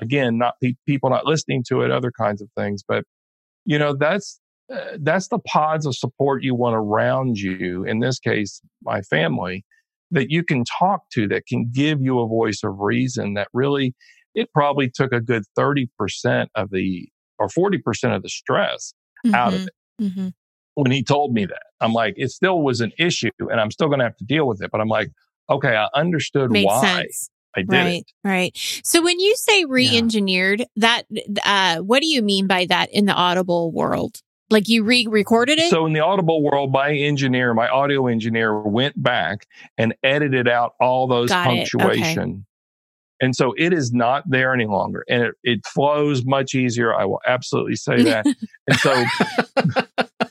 again, 0.03 0.37
not 0.37 0.55
pe- 0.63 0.75
people 0.87 1.09
not 1.09 1.25
listening 1.25 1.65
to 1.69 1.81
it, 1.81 1.91
other 1.91 2.13
kinds 2.13 2.43
of 2.43 2.51
things. 2.55 2.83
But, 2.87 3.05
you 3.65 3.79
know, 3.79 3.97
that's, 3.97 4.39
uh, 4.71 4.99
that's 5.01 5.29
the 5.29 5.39
pods 5.39 5.87
of 5.87 5.97
support 5.97 6.43
you 6.43 6.55
want 6.55 6.77
around 6.77 7.39
you. 7.39 7.85
In 7.85 8.01
this 8.01 8.19
case, 8.19 8.61
my 8.83 9.01
family 9.01 9.65
that 10.11 10.31
you 10.31 10.43
can 10.43 10.65
talk 10.65 11.03
to 11.11 11.27
that 11.29 11.47
can 11.47 11.71
give 11.73 12.01
you 12.01 12.19
a 12.21 12.27
voice 12.27 12.61
of 12.65 12.79
reason 12.79 13.35
that 13.35 13.49
really 13.53 13.95
it 14.35 14.53
probably 14.53 14.89
took 14.89 15.13
a 15.13 15.21
good 15.21 15.43
30% 15.59 16.49
of 16.55 16.71
the 16.71 17.09
or 17.39 17.49
40% 17.49 18.15
of 18.15 18.23
the 18.23 18.29
stress 18.29 18.93
out 19.35 19.55
of 19.55 19.61
Mhm. 19.61 19.67
it 19.67 19.75
Mhm. 20.03 20.35
when 20.75 20.91
he 20.91 21.03
told 21.03 21.33
me 21.35 21.45
that 21.45 21.63
i'm 21.81 21.93
like 21.93 22.15
it 22.17 22.31
still 22.31 22.63
was 22.63 22.81
an 22.81 22.93
issue 22.99 23.31
and 23.39 23.61
i'm 23.61 23.71
still 23.71 23.89
going 23.89 23.99
to 23.99 24.05
have 24.05 24.17
to 24.17 24.25
deal 24.25 24.47
with 24.47 24.63
it 24.63 24.71
but 24.71 24.81
i'm 24.81 24.89
like 24.89 25.11
okay 25.51 25.77
i 25.77 25.89
understood 25.95 26.51
Makes 26.51 26.65
why 26.65 26.81
sense. 26.81 27.31
i 27.57 27.61
did 27.63 27.87
Right, 27.87 27.99
it 27.99 28.13
right. 28.25 28.57
So 28.85 29.03
when 29.03 29.21
you 29.21 29.35
say 29.37 29.65
re-engineered, 29.65 30.65
that 30.77 31.03
uh, 31.45 31.79
what 31.79 32.01
do 32.01 32.07
you 32.07 32.23
mean 32.23 32.47
by 32.47 32.67
that 32.67 32.89
in 32.93 33.05
the 33.07 33.13
Audible 33.13 33.71
world? 33.73 34.23
Like 34.51 34.69
you 34.69 34.83
re-recorded 34.85 35.59
it? 35.59 35.71
so 35.71 35.87
in 35.87 35.93
the 35.93 36.01
audible 36.01 36.43
world 36.43 36.73
my 36.73 36.93
engineer 36.93 37.55
my 37.55 37.69
audio 37.69 38.07
engineer 38.07 38.61
went 38.61 39.01
back 39.01 39.47
and 39.79 39.95
edited 40.03 40.49
out 40.49 40.75
all 40.81 41.07
those 41.07 41.29
Got 41.29 41.47
it. 41.55 41.69
Okay. 41.75 41.79
punctuation 41.79 42.47
and 43.21 43.37
so 43.37 43.55
it 43.59 43.73
is 43.73 43.93
not 43.93 44.29
there 44.29 44.53
any 44.53 44.67
longer 44.67 45.05
and 45.09 45.23
it, 45.23 45.35
it 45.45 45.67
flows 45.67 46.25
much 46.25 46.55
easier 46.55 46.95
i 46.95 47.05
will 47.05 47.21
absolutely 47.27 47.77
say 47.77 48.03
that 48.03 48.27
and 48.67 48.77
so 48.79 49.05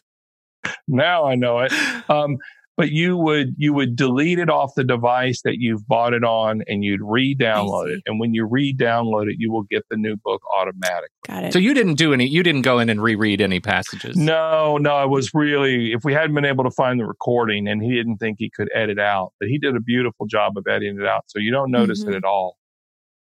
now 0.87 1.25
i 1.25 1.35
know 1.35 1.59
it 1.59 1.71
um, 2.09 2.37
but 2.79 2.91
you 2.91 3.17
would 3.17 3.53
you 3.57 3.73
would 3.73 3.95
delete 3.95 4.39
it 4.39 4.49
off 4.49 4.71
the 4.75 4.83
device 4.85 5.41
that 5.43 5.55
you've 5.59 5.85
bought 5.87 6.13
it 6.13 6.23
on 6.23 6.61
and 6.67 6.83
you'd 6.83 7.01
re-download 7.03 7.89
it 7.93 8.01
and 8.05 8.19
when 8.21 8.33
you 8.33 8.45
re-download 8.45 9.29
it 9.29 9.35
you 9.37 9.51
will 9.51 9.63
get 9.63 9.83
the 9.89 9.97
new 9.97 10.15
book 10.15 10.41
automatically 10.57 11.09
Got 11.27 11.43
it. 11.43 11.53
So 11.53 11.59
you 11.59 11.73
didn't 11.75 11.95
do 11.95 12.13
any. 12.13 12.25
You 12.27 12.41
didn't 12.41 12.61
go 12.63 12.79
in 12.79 12.89
and 12.89 13.03
reread 13.03 13.41
any 13.41 13.59
passages. 13.59 14.15
no 14.15 14.77
no 14.77 14.95
i 14.95 15.05
was 15.05 15.31
really 15.33 15.91
if 15.91 16.03
we 16.05 16.13
hadn't 16.13 16.33
been 16.33 16.45
able 16.45 16.63
to 16.63 16.71
find 16.71 16.99
the 16.99 17.05
recording 17.05 17.67
and 17.67 17.83
he 17.83 17.93
didn't 17.93 18.17
think 18.17 18.37
he 18.39 18.49
could 18.49 18.69
edit 18.73 18.97
out 18.97 19.33
but 19.39 19.49
he 19.49 19.57
did 19.59 19.75
a 19.75 19.81
beautiful 19.81 20.25
job 20.25 20.57
of 20.57 20.63
editing 20.67 20.99
it 20.99 21.05
out 21.05 21.23
so 21.27 21.37
you 21.37 21.51
don't 21.51 21.69
notice 21.69 22.03
Mhm. 22.05 22.09
it 22.09 22.15
at 22.15 22.23
all 22.23 22.57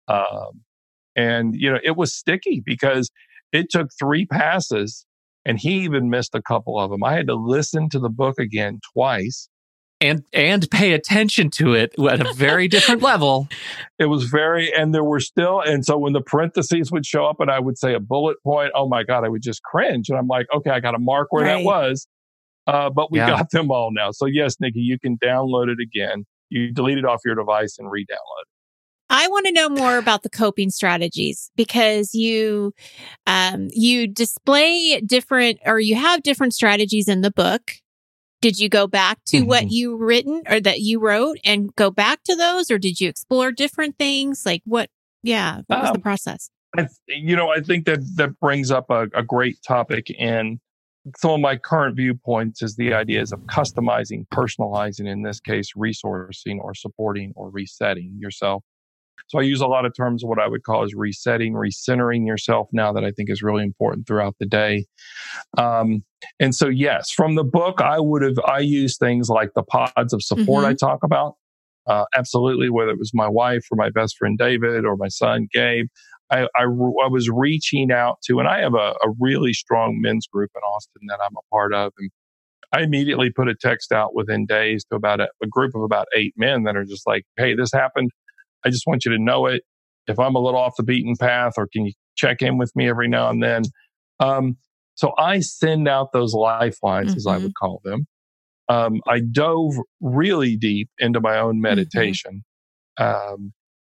um, 0.10 0.62
and 1.16 1.56
you 1.56 1.72
know 1.72 1.80
it 1.84 1.96
was 1.96 2.14
sticky 2.14 2.62
because 2.66 3.10
it 3.54 3.70
took 3.70 3.90
three 3.98 4.26
passes 4.26 5.06
and 5.46 5.60
he 5.60 5.84
even 5.84 6.10
missed 6.10 6.36
a 6.36 6.42
couple 6.42 6.80
of 6.80 6.90
them 6.90 7.04
i 7.04 7.14
had 7.14 7.28
to 7.28 7.36
listen 7.36 7.90
to 7.90 8.00
the 8.00 8.10
book 8.10 8.40
again 8.40 8.80
twice 8.94 9.50
and 10.02 10.24
and 10.34 10.70
pay 10.70 10.94
attention 10.94 11.50
to 11.50 11.74
it 11.74 11.94
at 12.00 12.26
a 12.26 12.34
very 12.34 12.68
different 12.68 13.02
level. 13.14 13.48
It 13.98 14.06
was 14.06 14.26
very, 14.26 14.74
and 14.74 14.94
there 14.94 15.04
were 15.04 15.20
still, 15.20 15.62
and 15.62 15.86
so 15.86 15.98
when 15.98 16.14
the 16.14 16.22
parentheses 16.22 16.92
would 16.92 17.06
show 17.06 17.26
up 17.26 17.40
and 17.40 17.50
I 17.50 17.60
would 17.60 17.78
say 17.78 17.94
a 17.94 18.00
bullet 18.00 18.38
point, 18.44 18.72
oh 18.76 18.88
my 18.88 19.04
God, 19.04 19.24
I 19.24 19.30
would 19.30 19.42
just 19.42 19.64
cringe. 19.64 20.10
And 20.10 20.18
I'm 20.18 20.28
like, 20.28 20.48
okay, 20.54 20.70
I 20.70 20.80
got 20.80 20.92
to 20.92 21.00
mark 21.00 21.32
where 21.32 21.46
right. 21.46 21.58
that 21.58 21.64
was. 21.64 22.08
Uh, 22.68 22.90
but 22.90 23.12
we 23.12 23.20
yeah. 23.20 23.30
got 23.30 23.50
them 23.52 23.72
all 23.72 23.92
now. 23.92 24.12
So 24.12 24.26
yes, 24.26 24.56
Nikki, 24.60 24.80
you 24.80 25.00
can 25.00 25.18
download 25.18 25.70
it 25.70 25.78
again. 25.82 26.26
You 26.50 26.72
delete 26.72 26.98
it 26.98 27.06
off 27.06 27.22
your 27.26 27.36
device 27.36 27.78
and 27.80 27.90
re-download 27.90 28.42
it. 28.42 28.55
I 29.16 29.30
want 29.30 29.46
to 29.46 29.54
know 29.54 29.70
more 29.70 29.98
about 29.98 30.24
the 30.24 30.30
coping 30.30 30.70
strategies 30.70 31.50
because 31.56 32.14
you 32.14 32.74
um, 33.26 33.70
you 33.72 34.08
display 34.08 35.00
different 35.00 35.60
or 35.66 35.80
you 35.80 35.96
have 35.96 36.22
different 36.22 36.54
strategies 36.54 37.08
in 37.08 37.22
the 37.22 37.32
book. 37.32 37.72
Did 38.42 38.60
you 38.60 38.68
go 38.68 38.88
back 38.88 39.20
to 39.28 39.38
mm-hmm. 39.38 39.48
what 39.48 39.72
you 39.72 39.96
written 39.96 40.44
or 40.48 40.60
that 40.60 40.82
you 40.82 41.00
wrote 41.00 41.38
and 41.46 41.74
go 41.76 41.90
back 41.90 42.24
to 42.26 42.36
those, 42.36 42.70
or 42.70 42.78
did 42.78 43.00
you 43.00 43.08
explore 43.08 43.54
different 43.54 43.98
things? 43.98 44.44
Like 44.46 44.62
what? 44.66 44.90
Yeah, 45.24 45.62
what 45.68 45.80
was 45.80 45.90
um, 45.90 45.94
the 45.94 46.00
process? 46.00 46.50
I, 46.78 46.88
you 47.08 47.38
know, 47.38 47.50
I 47.50 47.62
think 47.62 47.86
that 47.86 48.00
that 48.18 48.38
brings 48.42 48.70
up 48.70 48.90
a, 48.90 49.08
a 49.16 49.24
great 49.24 49.58
topic, 49.66 50.14
and 50.20 50.60
some 51.16 51.32
of 51.32 51.40
my 51.40 51.56
current 51.56 51.96
viewpoints 51.96 52.62
is 52.62 52.76
the 52.76 52.94
ideas 52.94 53.32
of 53.32 53.40
customizing, 53.42 54.28
personalizing, 54.28 55.08
in 55.08 55.22
this 55.22 55.40
case, 55.40 55.72
resourcing 55.78 56.60
or 56.60 56.74
supporting 56.74 57.32
or 57.36 57.50
resetting 57.50 58.18
yourself. 58.20 58.64
So 59.28 59.40
I 59.40 59.42
use 59.42 59.62
a 59.62 59.68
lot 59.68 59.86
of 59.86 59.94
terms 59.96 60.24
of 60.24 60.30
what 60.30 60.40
I 60.40 60.48
would 60.48 60.64
call 60.64 60.84
as 60.84 60.94
resetting, 60.94 61.54
recentering 61.54 62.28
yourself 62.28 62.68
now 62.72 62.94
that 62.94 63.04
I 63.04 63.12
think 63.12 63.30
is 63.30 63.42
really 63.42 63.64
important 63.64 64.08
throughout 64.08 64.36
the 64.40 64.46
day. 64.46 64.86
Um, 65.58 66.04
and 66.40 66.54
so, 66.54 66.68
yes, 66.68 67.12
from 67.12 67.36
the 67.36 67.44
book, 67.44 67.82
I 67.82 68.00
would 68.00 68.22
have, 68.22 68.38
I 68.46 68.60
use 68.60 68.98
things 68.98 69.30
like 69.30 69.52
the 69.56 69.64
pods 69.64 70.14
of 70.14 70.22
support 70.22 70.64
mm-hmm. 70.64 70.72
I 70.72 70.74
talk 70.76 71.04
about. 71.04 71.36
Uh, 71.88 72.06
absolutely, 72.16 72.70
whether 72.70 72.92
it 72.92 73.00
was 73.00 73.12
my 73.14 73.28
wife 73.28 73.66
or 73.72 73.76
my 73.76 73.90
best 73.90 74.18
friend 74.18 74.38
David 74.38 74.86
or 74.86 74.96
my 74.98 75.08
son 75.08 75.48
Gabe, 75.54 75.88
I, 76.32 76.44
I, 76.58 76.64
I 76.64 77.08
was 77.08 77.30
reaching 77.32 77.92
out 77.92 78.18
to, 78.26 78.40
and 78.40 78.48
I 78.48 78.62
have 78.62 78.74
a, 78.74 78.96
a 79.04 79.14
really 79.20 79.54
strong 79.54 80.00
men's 80.02 80.26
group 80.26 80.50
in 80.56 80.62
Austin 80.62 81.04
that 81.10 81.20
I'm 81.24 81.36
a 81.38 81.50
part 81.52 81.74
of. 81.74 81.94
And 82.00 82.10
I 82.72 82.82
immediately 82.82 83.30
put 83.30 83.48
a 83.48 83.56
text 83.56 83.92
out 83.92 84.16
within 84.16 84.48
days 84.48 84.84
to 84.86 84.96
about 84.96 85.22
a, 85.22 85.30
a 85.44 85.48
group 85.48 85.76
of 85.76 85.84
about 85.84 86.08
eight 86.16 86.34
men 86.36 86.64
that 86.64 86.76
are 86.76 86.86
just 86.86 87.06
like, 87.06 87.24
hey, 87.38 87.54
this 87.54 87.72
happened. 87.72 88.12
I 88.66 88.70
just 88.70 88.86
want 88.88 89.06
you 89.06 89.12
to 89.12 89.22
know 89.22 89.46
it. 89.46 89.64
If 90.08 90.20
I'm 90.20 90.36
a 90.36 90.40
little 90.40 90.60
off 90.60 90.74
the 90.78 90.84
beaten 90.84 91.16
path, 91.20 91.54
or 91.58 91.68
can 91.68 91.86
you 91.86 91.94
check 92.16 92.42
in 92.42 92.58
with 92.58 92.72
me 92.76 92.90
every 92.90 93.08
now 93.08 93.30
and 93.30 93.42
then? 93.42 93.64
Um, 94.20 94.58
so 94.96 95.14
I 95.18 95.40
send 95.40 95.88
out 95.88 96.14
those 96.14 96.34
lifelines, 96.34 97.10
mm-hmm. 97.12 97.18
as 97.18 97.28
I 97.28 97.38
would 97.38 97.52
mm-hmm. 97.52 97.66
call 97.66 97.82
them. 97.84 98.08
Um, 98.68 99.02
I 99.08 99.20
dove 99.20 99.74
really 100.02 100.56
deep 100.56 100.90
into 101.00 101.20
my 101.20 101.38
own 101.38 101.56
mm-hmm. 101.56 101.62
meditation. 101.62 102.44
Mm-hmm. 103.00 103.36
Um, 103.36 103.54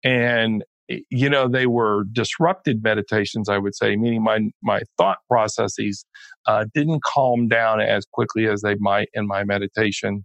and 0.05 0.64
you 0.88 1.29
know 1.29 1.48
they 1.48 1.66
were 1.66 2.05
disrupted 2.12 2.83
meditations 2.83 3.48
i 3.48 3.59
would 3.59 3.74
say 3.74 3.96
meaning 3.96 4.22
my 4.22 4.38
my 4.62 4.81
thought 4.96 5.18
processes 5.29 6.05
uh, 6.46 6.64
didn't 6.74 7.02
calm 7.02 7.48
down 7.48 7.81
as 7.81 8.07
quickly 8.12 8.46
as 8.46 8.62
they 8.62 8.76
might 8.79 9.09
in 9.12 9.26
my 9.26 9.42
meditation 9.42 10.24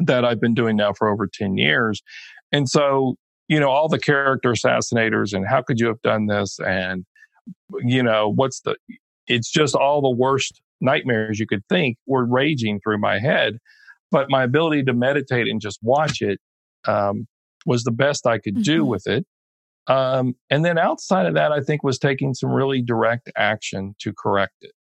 that 0.00 0.24
i've 0.24 0.40
been 0.40 0.54
doing 0.54 0.76
now 0.76 0.92
for 0.92 1.08
over 1.08 1.28
10 1.32 1.56
years 1.56 2.02
and 2.50 2.68
so 2.68 3.14
you 3.48 3.58
know 3.58 3.70
all 3.70 3.88
the 3.88 3.98
character 3.98 4.52
assassinators 4.52 5.32
and 5.32 5.46
how 5.46 5.62
could 5.62 5.80
you 5.80 5.86
have 5.86 6.00
done 6.02 6.26
this 6.26 6.58
and 6.60 7.04
you 7.80 8.02
know 8.02 8.28
what's 8.28 8.60
the 8.60 8.76
it's 9.26 9.50
just 9.50 9.74
all 9.74 10.00
the 10.00 10.10
worst 10.10 10.60
nightmares 10.80 11.38
you 11.38 11.46
could 11.46 11.66
think 11.68 11.96
were 12.06 12.24
raging 12.24 12.80
through 12.80 12.98
my 12.98 13.18
head 13.18 13.58
but 14.10 14.30
my 14.30 14.42
ability 14.42 14.82
to 14.82 14.92
meditate 14.92 15.48
and 15.48 15.60
just 15.60 15.78
watch 15.82 16.20
it 16.20 16.38
um, 16.86 17.26
was 17.66 17.84
the 17.84 17.92
best 17.92 18.26
i 18.26 18.38
could 18.38 18.62
do 18.62 18.80
mm-hmm. 18.80 18.90
with 18.90 19.06
it 19.06 19.26
um, 19.88 20.34
and 20.50 20.64
then 20.64 20.78
outside 20.78 21.26
of 21.26 21.34
that, 21.34 21.52
I 21.52 21.60
think 21.60 21.82
was 21.82 21.98
taking 21.98 22.34
some 22.34 22.50
really 22.50 22.82
direct 22.82 23.30
action 23.36 23.94
to 24.00 24.12
correct 24.16 24.56
it. 24.60 24.72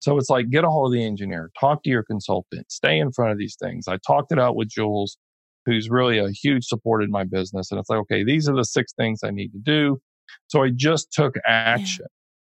So 0.00 0.18
it's 0.18 0.28
like 0.28 0.50
get 0.50 0.64
a 0.64 0.68
hold 0.68 0.86
of 0.88 0.92
the 0.92 1.04
engineer, 1.04 1.50
talk 1.58 1.84
to 1.84 1.90
your 1.90 2.02
consultant, 2.02 2.70
stay 2.72 2.98
in 2.98 3.12
front 3.12 3.30
of 3.30 3.38
these 3.38 3.56
things. 3.60 3.86
I 3.86 3.98
talked 4.04 4.32
it 4.32 4.38
out 4.38 4.56
with 4.56 4.68
Jules, 4.68 5.16
who's 5.66 5.88
really 5.90 6.18
a 6.18 6.30
huge 6.30 6.64
support 6.64 7.02
in 7.02 7.10
my 7.10 7.24
business. 7.24 7.70
And 7.70 7.78
it's 7.78 7.88
like, 7.88 8.00
okay, 8.00 8.24
these 8.24 8.48
are 8.48 8.56
the 8.56 8.64
six 8.64 8.92
things 8.92 9.20
I 9.24 9.30
need 9.30 9.52
to 9.52 9.58
do. 9.58 10.00
So 10.48 10.62
I 10.62 10.70
just 10.74 11.12
took 11.12 11.34
action. 11.46 12.06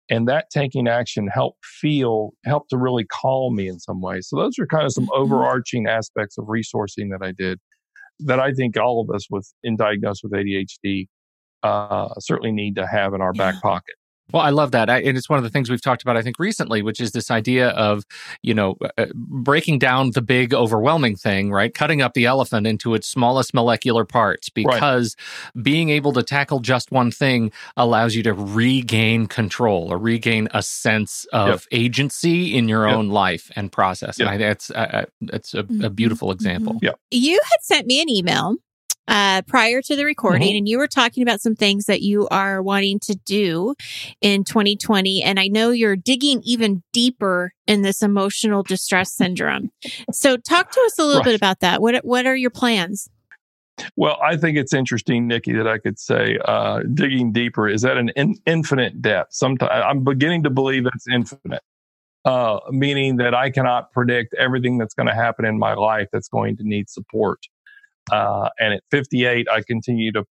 Yeah. 0.09 0.17
And 0.17 0.29
that 0.29 0.47
taking 0.51 0.89
action 0.89 1.29
helped 1.29 1.65
feel, 1.65 2.31
helped 2.45 2.71
to 2.71 2.77
really 2.77 3.05
calm 3.05 3.55
me 3.55 3.69
in 3.69 3.79
some 3.79 4.01
ways. 4.01 4.29
So 4.29 4.37
those 4.37 4.59
are 4.59 4.67
kind 4.67 4.85
of 4.85 4.93
some 4.93 5.05
mm-hmm. 5.05 5.23
overarching 5.23 5.87
aspects 5.87 6.37
of 6.37 6.47
resourcing 6.47 7.11
that 7.11 7.21
I 7.23 7.33
did 7.33 7.59
that 8.21 8.41
I 8.41 8.53
think 8.53 8.77
all 8.77 9.01
of 9.01 9.15
us 9.15 9.27
with 9.31 9.51
in 9.63 9.77
diagnosed 9.77 10.23
with 10.23 10.33
ADHD 10.33 11.07
uh, 11.63 12.09
certainly 12.19 12.53
need 12.53 12.77
to 12.77 12.87
have 12.87 13.15
in 13.15 13.21
our 13.21 13.33
yeah. 13.35 13.53
back 13.53 13.63
pocket. 13.63 13.95
Well, 14.33 14.43
I 14.43 14.51
love 14.51 14.73
that. 14.73 14.91
I, 14.91 15.01
and 15.01 15.17
it's 15.17 15.29
one 15.29 15.39
of 15.39 15.43
the 15.43 15.51
things 15.51 15.71
we've 15.71 15.83
talked 15.83 16.03
about, 16.03 16.17
I 16.17 16.23
think, 16.23 16.39
recently, 16.39 16.83
which 16.83 17.01
is 17.01 17.13
this 17.13 17.31
idea 17.31 17.69
of, 17.71 18.05
you 18.43 18.55
know, 18.55 18.77
uh, 18.99 19.07
breaking 19.15 19.79
down 19.79 20.11
the 20.13 20.23
big, 20.23 20.55
overwhelming 20.55 21.17
thing, 21.17 21.51
right? 21.51 21.73
Cutting 21.73 22.03
up 22.03 22.15
the 22.15 22.27
elephant 22.27 22.67
into 22.67 22.95
its 22.95 23.09
smallest 23.09 23.55
molecular 23.55 24.05
parts 24.05 24.49
because 24.49 25.17
right. 25.55 25.63
being 25.63 25.91
able 25.91 26.13
to 26.13 26.23
tackle 26.23 26.61
just 26.61 26.91
one 26.91 27.11
thing 27.11 27.53
allows 27.77 28.15
you 28.15 28.23
to 28.23 28.33
regain 28.33 29.27
control 29.27 29.93
or 29.93 29.99
regain 29.99 30.49
a 30.53 30.63
sense 30.63 31.27
of 31.33 31.49
yep. 31.49 31.61
agency 31.73 32.57
in 32.57 32.69
your 32.69 32.87
yep. 32.87 32.97
own 32.97 33.09
life 33.09 33.51
and 33.57 33.73
process. 33.73 34.19
Yep. 34.19 34.29
And 34.29 34.35
I, 34.35 34.47
that's, 34.47 34.71
uh, 34.71 35.05
that's 35.21 35.55
a, 35.55 35.61
a 35.61 35.63
mm-hmm. 35.65 35.95
beautiful 35.95 36.31
example. 36.33 36.79
Yeah. 36.83 36.93
You 37.11 37.35
had 37.35 37.63
sent 37.63 37.87
me 37.87 38.01
an 38.01 38.09
email 38.09 38.57
uh, 39.11 39.43
prior 39.43 39.83
to 39.83 39.97
the 39.97 40.05
recording, 40.05 40.49
mm-hmm. 40.49 40.59
and 40.59 40.69
you 40.69 40.79
were 40.79 40.87
talking 40.87 41.23
about 41.23 41.41
some 41.41 41.57
things 41.57 41.87
that 41.87 42.01
you 42.01 42.29
are 42.29 42.63
wanting 42.63 43.01
to 43.01 43.15
do 43.27 43.75
in 44.21 44.45
2020. 44.45 45.23
And 45.23 45.41
I 45.41 45.49
know 45.49 45.71
you're 45.71 45.97
digging 45.97 46.41
even 46.45 46.83
deeper 46.93 47.53
in 47.67 47.83
this 47.83 48.03
emotional 48.03 48.63
distress 48.63 49.13
syndrome. 49.13 49.71
So, 50.13 50.37
talk 50.37 50.71
to 50.71 50.81
us 50.87 50.99
a 50.99 51.05
little 51.05 51.21
right. 51.21 51.27
bit 51.27 51.35
about 51.35 51.61
that. 51.61 51.83
What 51.83 51.97
What 52.05 52.25
are 52.25 52.37
your 52.37 52.51
plans? 52.51 53.11
Well, 53.97 54.19
I 54.23 54.37
think 54.37 54.59
it's 54.59 54.75
interesting, 54.75 55.27
Nikki, 55.27 55.55
that 55.55 55.67
I 55.67 55.79
could 55.79 55.99
say 55.99 56.39
uh, 56.45 56.81
digging 56.95 57.33
deeper 57.33 57.69
is 57.69 57.85
at 57.85 57.97
an 57.97 58.11
in- 58.11 58.39
infinite 58.47 59.01
depth. 59.03 59.33
Sometimes 59.33 59.71
I'm 59.73 60.05
beginning 60.05 60.43
to 60.45 60.51
believe 60.51 60.87
it's 60.87 61.09
infinite, 61.09 61.63
uh, 62.27 62.61
meaning 62.71 63.17
that 63.17 63.35
I 63.35 63.51
cannot 63.51 63.91
predict 63.93 64.35
everything 64.35 64.77
that's 64.79 64.95
going 64.95 65.07
to 65.07 65.15
happen 65.15 65.47
in 65.47 65.59
my 65.59 65.75
life 65.75 66.09
that's 66.13 66.29
going 66.29 66.59
to 66.59 66.63
need 66.63 66.91
support. 66.91 67.41
Uh, 68.11 68.49
and 68.59 68.75
at 68.75 68.83
58, 68.91 69.47
I 69.51 69.63
continue 69.67 70.13
to 70.13 70.25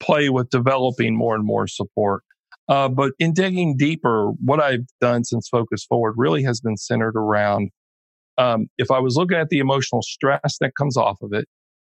play 0.00 0.28
with 0.28 0.50
developing 0.50 1.16
more 1.16 1.34
and 1.34 1.44
more 1.44 1.66
support. 1.66 2.22
Uh, 2.68 2.88
but 2.88 3.12
in 3.18 3.32
digging 3.32 3.76
deeper, 3.76 4.30
what 4.44 4.60
I've 4.60 4.86
done 5.00 5.24
since 5.24 5.48
Focus 5.48 5.84
Forward 5.84 6.14
really 6.16 6.42
has 6.44 6.60
been 6.60 6.76
centered 6.76 7.16
around 7.16 7.70
um, 8.38 8.66
if 8.78 8.90
I 8.90 8.98
was 8.98 9.16
looking 9.16 9.36
at 9.36 9.48
the 9.50 9.58
emotional 9.58 10.02
stress 10.02 10.56
that 10.60 10.72
comes 10.76 10.96
off 10.96 11.18
of 11.22 11.32
it, 11.32 11.46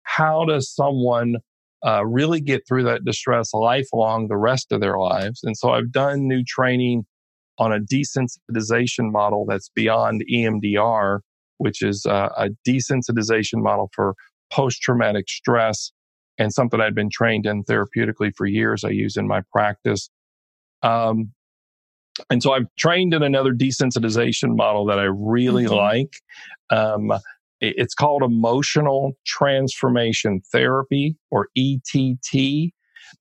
how 0.03 0.45
does 0.45 0.73
someone 0.73 1.37
uh, 1.87 2.05
really 2.05 2.41
get 2.41 2.63
through 2.67 2.85
that 2.85 3.05
distress 3.05 3.55
lifelong 3.55 4.29
the 4.29 4.37
rest 4.37 4.73
of 4.73 4.81
their 4.81 4.99
lives? 4.99 5.41
And 5.45 5.57
so 5.57 5.71
I've 5.71 5.93
done 5.93 6.27
new 6.27 6.43
training 6.45 7.05
on 7.59 7.73
a 7.73 7.79
desensitization 7.79 9.13
model 9.13 9.47
that's 9.49 9.71
beyond 9.75 10.25
EMDR, 10.33 11.21
which 11.59 11.83
is 11.83 12.05
uh, 12.05 12.31
a 12.37 12.49
desensitization 12.69 13.63
model 13.63 13.91
for 13.95 14.15
post 14.55 14.81
traumatic 14.81 15.29
stress 15.29 15.91
and 16.39 16.53
something 16.53 16.81
I'd 16.81 16.95
been 16.95 17.11
trained 17.11 17.47
in 17.47 17.65
therapeutically 17.65 18.33
for 18.37 18.47
years. 18.47 18.85
I 18.85 18.91
use 18.91 19.17
in 19.17 19.27
my 19.27 19.43
practice. 19.53 20.11
Um, 20.83 21.33
and 22.31 22.43
so 22.43 22.53
I've 22.53 22.67
trained 22.79 23.15
in 23.15 23.23
another 23.23 23.53
desensitization 23.53 24.57
model 24.57 24.87
that 24.87 24.99
I 24.99 25.05
really 25.05 25.65
mm-hmm. 25.65 25.75
like. 25.75 26.17
Um, 26.71 27.13
it's 27.61 27.95
called 27.95 28.23
emotional 28.23 29.13
transformation 29.27 30.43
therapy 30.53 31.17
or 31.31 31.49
ETT. 31.57 32.73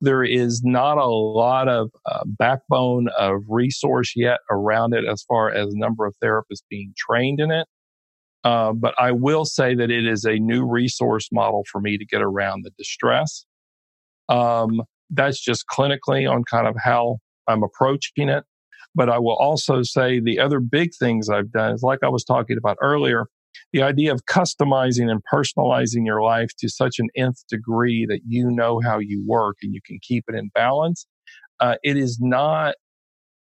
There 0.02 0.24
is 0.24 0.62
not 0.64 0.98
a 0.98 1.06
lot 1.06 1.68
of 1.68 1.90
uh, 2.06 2.24
backbone 2.26 3.08
of 3.18 3.42
resource 3.48 4.14
yet 4.16 4.40
around 4.50 4.94
it 4.94 5.06
as 5.06 5.24
far 5.24 5.52
as 5.52 5.74
number 5.74 6.06
of 6.06 6.16
therapists 6.24 6.64
being 6.70 6.94
trained 6.98 7.40
in 7.40 7.52
it. 7.52 7.68
Uh, 8.44 8.74
but 8.74 8.94
I 8.98 9.12
will 9.12 9.46
say 9.46 9.74
that 9.76 9.90
it 9.90 10.06
is 10.06 10.26
a 10.26 10.36
new 10.36 10.66
resource 10.66 11.30
model 11.32 11.64
for 11.72 11.80
me 11.80 11.98
to 11.98 12.06
get 12.06 12.22
around 12.22 12.64
the 12.66 12.72
distress. 12.78 13.46
Um, 14.30 14.82
that's 15.10 15.40
just 15.40 15.66
clinically 15.68 16.30
on 16.30 16.44
kind 16.44 16.68
of 16.68 16.76
how 16.84 17.18
I'm 17.48 17.64
approaching 17.64 18.30
it. 18.30 18.44
But 18.96 19.10
I 19.10 19.18
will 19.18 19.36
also 19.36 19.82
say 19.82 20.20
the 20.20 20.40
other 20.40 20.60
big 20.60 20.92
things 21.00 21.30
I've 21.30 21.52
done 21.52 21.74
is 21.74 21.82
like 21.84 22.00
I 22.04 22.10
was 22.10 22.24
talking 22.24 22.58
about 22.58 22.78
earlier, 22.82 23.26
the 23.72 23.82
idea 23.82 24.12
of 24.14 24.26
customizing 24.26 25.10
and 25.10 25.22
personalizing 25.32 26.06
your 26.06 26.22
life 26.22 26.52
to 26.60 26.70
such 26.70 27.00
an 27.00 27.08
nth 27.16 27.44
degree 27.50 28.06
that 28.08 28.22
you 28.28 28.52
know 28.52 28.82
how 28.84 29.00
you 29.00 29.24
work 29.26 29.58
and 29.64 29.74
you 29.74 29.82
can 29.86 30.00
keep 30.02 30.26
it 30.28 30.36
in 30.36 30.50
balance. 30.54 31.08
Uh, 31.60 31.76
it 31.82 31.98
is 31.98 32.20
not 32.22 32.76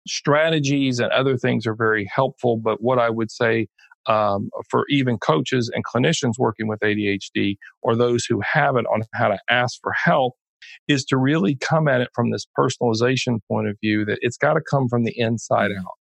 strategies 0.08 1.00
and 1.00 1.12
other 1.12 1.38
things 1.38 1.66
are 1.66 1.76
very 1.76 2.10
helpful, 2.14 2.58
but 2.58 2.82
what 2.82 3.00
I 3.00 3.10
would 3.10 3.32
say 3.32 3.68
um, 4.08 4.50
for 4.70 4.86
even 4.90 5.18
coaches 5.18 5.72
and 5.74 5.84
clinicians 5.86 6.34
working 6.38 6.68
with 6.68 6.80
ADHD 6.80 7.58
or 7.82 7.96
those 7.96 8.26
who 8.26 8.42
have 8.42 8.76
it 8.76 8.86
on 8.86 9.02
how 9.14 9.28
to 9.28 9.40
ask 9.50 9.80
for 9.82 9.94
help 9.94 10.34
is 10.88 11.04
to 11.06 11.18
really 11.18 11.56
come 11.56 11.88
at 11.88 12.02
it 12.02 12.10
from 12.14 12.32
this 12.32 12.46
personalization 12.58 13.40
point 13.50 13.68
of 13.68 13.78
view 13.82 14.06
that 14.06 14.20
it's 14.22 14.38
got 14.38 14.54
to 14.54 14.62
come 14.70 14.88
from 14.88 15.04
the 15.04 15.14
inside 15.16 15.72
mm-hmm. 15.72 15.80
out. 15.80 15.94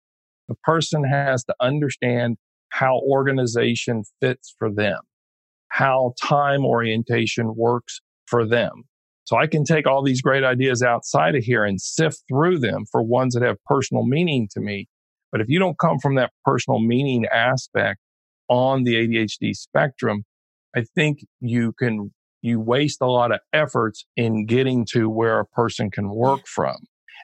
The 0.48 0.54
person 0.64 1.04
has 1.04 1.44
to 1.44 1.54
understand 1.60 2.36
how 2.70 3.00
organization 3.08 4.02
fits 4.20 4.54
for 4.58 4.72
them, 4.72 4.98
how 5.68 6.14
time 6.22 6.64
orientation 6.64 7.54
works 7.54 8.00
for 8.26 8.46
them. 8.46 8.84
So 9.24 9.36
I 9.36 9.46
can 9.46 9.64
take 9.64 9.86
all 9.86 10.02
these 10.02 10.20
great 10.20 10.42
ideas 10.42 10.82
outside 10.82 11.36
of 11.36 11.44
here 11.44 11.64
and 11.64 11.80
sift 11.80 12.22
through 12.28 12.58
them 12.58 12.84
for 12.90 13.02
ones 13.02 13.34
that 13.34 13.42
have 13.42 13.62
personal 13.66 14.04
meaning 14.04 14.48
to 14.52 14.60
me. 14.60 14.88
But 15.32 15.40
if 15.40 15.48
you 15.48 15.58
don't 15.58 15.78
come 15.78 15.98
from 15.98 16.14
that 16.16 16.30
personal 16.44 16.78
meaning 16.78 17.26
aspect 17.26 17.98
on 18.48 18.84
the 18.84 18.94
ADHD 18.94 19.54
spectrum, 19.54 20.24
I 20.76 20.84
think 20.94 21.24
you 21.40 21.72
can, 21.72 22.12
you 22.42 22.60
waste 22.60 22.98
a 23.00 23.06
lot 23.06 23.32
of 23.32 23.40
efforts 23.52 24.04
in 24.16 24.46
getting 24.46 24.86
to 24.92 25.08
where 25.08 25.40
a 25.40 25.46
person 25.46 25.90
can 25.90 26.10
work 26.10 26.46
from. 26.46 26.76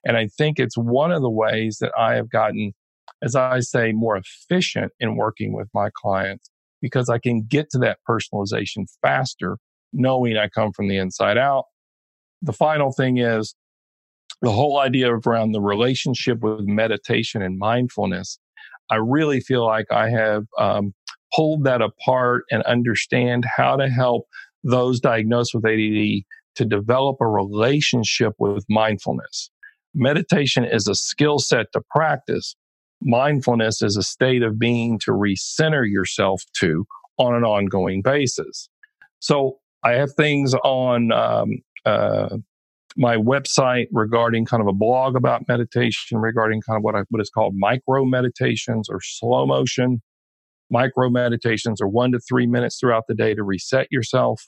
And 0.05 0.17
I 0.17 0.29
think 0.39 0.59
it's 0.59 0.77
one 0.77 1.13
of 1.13 1.23
the 1.23 1.31
ways 1.31 1.79
that 1.81 1.93
I 1.99 2.15
have 2.15 2.31
gotten, 2.31 2.73
as 3.23 3.37
I 3.37 3.61
say, 3.61 3.93
more 3.93 4.17
efficient 4.17 4.93
in 4.99 5.17
working 5.17 5.53
with 5.53 5.69
my 5.75 5.91
clients 5.95 6.51
because 6.81 7.09
I 7.09 7.19
can 7.19 7.43
get 7.43 7.69
to 7.71 7.79
that 7.79 7.99
personalization 8.09 8.87
faster, 9.03 9.59
knowing 9.93 10.37
I 10.37 10.49
come 10.49 10.73
from 10.73 10.89
the 10.89 10.97
inside 10.97 11.37
out. 11.37 11.65
The 12.41 12.53
final 12.53 12.93
thing 12.93 13.19
is 13.19 13.55
the 14.43 14.53
whole 14.53 14.79
idea 14.79 15.11
around 15.13 15.53
the 15.53 15.61
relationship 15.61 16.41
with 16.41 16.61
meditation 16.61 17.43
and 17.43 17.59
mindfulness. 17.59 18.39
I 18.91 18.97
really 18.97 19.41
feel 19.41 19.67
like 19.67 19.87
I 19.91 20.09
have 20.11 20.45
um, 20.59 20.95
pulled 21.35 21.65
that 21.65 21.83
apart 21.83 22.45
and 22.51 22.63
understand 22.63 23.45
how 23.57 23.77
to 23.77 23.89
help 23.89 24.27
those 24.65 25.01
diagnosed 25.01 25.55
with 25.55 25.65
ADD 25.65 26.23
to 26.57 26.65
develop 26.65 27.17
a 27.21 27.27
relationship 27.27 28.33
with 28.39 28.65
mindfulness. 28.69 29.51
Meditation 29.95 30.65
is 30.65 30.89
a 30.89 30.95
skill 30.95 31.39
set 31.39 31.67
to 31.73 31.81
practice. 31.91 32.55
Mindfulness 33.03 33.83
is 33.83 33.97
a 33.97 34.03
state 34.03 34.43
of 34.43 34.59
being 34.59 34.99
to 35.01 35.13
recenter 35.13 35.89
yourself 35.89 36.43
to 36.59 36.85
on 37.17 37.35
an 37.35 37.45
ongoing 37.45 38.03
basis. 38.03 38.69
So 39.21 39.59
I 39.85 39.93
have 39.93 40.13
things 40.15 40.55
on 40.55 41.13
um, 41.13 41.59
uh, 41.85 42.39
my 42.99 43.17
website 43.17 43.87
regarding 43.93 44.45
kind 44.45 44.61
of 44.61 44.67
a 44.67 44.73
blog 44.73 45.15
about 45.15 45.47
meditation, 45.47 46.19
regarding 46.19 46.61
kind 46.61 46.77
of 46.77 46.83
what 46.83 46.97
I, 46.97 47.03
what 47.11 47.23
is 47.23 47.31
called 47.31 47.55
micro 47.57 48.05
meditations 48.05 48.89
or 48.91 48.99
slow 49.01 49.47
motion. 49.47 50.03
Micro 50.69 51.09
meditations 51.09 51.81
are 51.81 51.89
one 51.89 52.13
to 52.13 52.19
three 52.29 52.47
minutes 52.47 52.79
throughout 52.79 53.05
the 53.09 53.15
day 53.15 53.35
to 53.35 53.43
reset 53.43 53.87
yourself. 53.91 54.43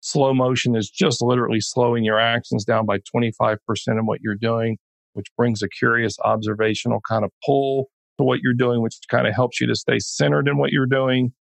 Slow 0.00 0.32
motion 0.32 0.76
is 0.76 0.88
just 0.88 1.20
literally 1.20 1.60
slowing 1.60 2.04
your 2.04 2.20
actions 2.20 2.64
down 2.64 2.86
by 2.86 2.98
25% 3.14 3.58
in 3.88 4.06
what 4.06 4.20
you're 4.22 4.36
doing, 4.36 4.78
which 5.14 5.26
brings 5.36 5.60
a 5.60 5.68
curious 5.68 6.16
observational 6.24 7.00
kind 7.06 7.24
of 7.24 7.32
pull 7.44 7.88
to 8.16 8.24
what 8.24 8.40
you're 8.42 8.54
doing, 8.54 8.80
which 8.80 8.96
kind 9.10 9.26
of 9.26 9.34
helps 9.34 9.60
you 9.60 9.66
to 9.66 9.74
stay 9.74 9.98
centered 9.98 10.46
in 10.46 10.56
what 10.56 10.70
you're 10.70 10.86
doing. 10.86 11.32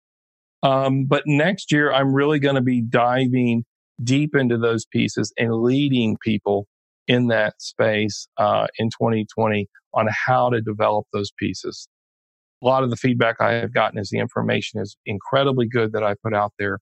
Um, 0.62 1.04
but 1.04 1.22
next 1.26 1.70
year, 1.70 1.92
I'm 1.92 2.14
really 2.14 2.38
going 2.38 2.54
to 2.54 2.62
be 2.62 2.80
diving 2.80 3.64
deep 4.02 4.34
into 4.34 4.58
those 4.58 4.84
pieces 4.86 5.32
and 5.38 5.54
leading 5.54 6.16
people 6.22 6.66
in 7.08 7.28
that 7.28 7.60
space 7.60 8.28
uh, 8.38 8.66
in 8.78 8.88
2020 8.90 9.68
on 9.94 10.08
how 10.10 10.50
to 10.50 10.60
develop 10.60 11.06
those 11.12 11.30
pieces. 11.38 11.88
A 12.62 12.66
lot 12.66 12.82
of 12.82 12.90
the 12.90 12.96
feedback 12.96 13.36
I 13.40 13.52
have 13.52 13.72
gotten 13.72 13.98
is 13.98 14.10
the 14.10 14.18
information 14.18 14.80
is 14.80 14.96
incredibly 15.06 15.66
good 15.66 15.92
that 15.92 16.02
I 16.02 16.14
put 16.22 16.34
out 16.34 16.52
there. 16.58 16.78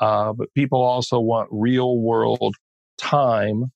Uh, 0.00 0.32
but 0.32 0.52
people 0.54 0.82
also 0.82 1.20
want 1.20 1.48
real 1.50 1.98
world 1.98 2.54
time 2.98 3.72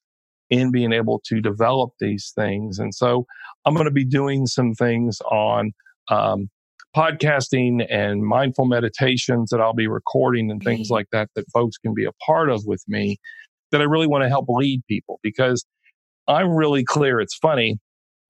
in 0.51 0.70
being 0.70 0.92
able 0.92 1.20
to 1.27 1.40
develop 1.40 1.90
these 2.01 2.33
things. 2.35 2.79
And 2.79 2.94
so 2.94 3.27
I'm 3.64 3.75
going 3.75 3.87
to 3.87 3.92
be 3.92 4.05
doing 4.05 4.46
some 4.46 4.75
things 4.75 5.20
on 5.31 5.72
um, 6.09 6.49
podcasting 6.96 7.87
and 7.90 8.22
mindful 8.22 8.64
meditations 8.64 9.50
that 9.50 9.61
I'll 9.61 9.74
be 9.74 9.87
recording 9.87 10.50
and 10.50 10.62
things 10.62 10.88
like 10.88 11.06
that 11.12 11.28
that 11.37 11.44
folks 11.52 11.76
can 11.76 11.92
be 11.92 12.06
a 12.06 12.12
part 12.24 12.48
of 12.48 12.62
with 12.64 12.82
me 12.88 13.18
that 13.70 13.82
I 13.82 13.85
really 13.85 14.06
want 14.06 14.24
to 14.24 14.28
help 14.28 14.46
lead 14.48 14.82
people 14.88 15.20
because 15.22 15.66
I'm 16.26 16.52
really 16.52 16.85
clear. 16.85 17.20
It's 17.20 17.37
funny. 17.37 17.78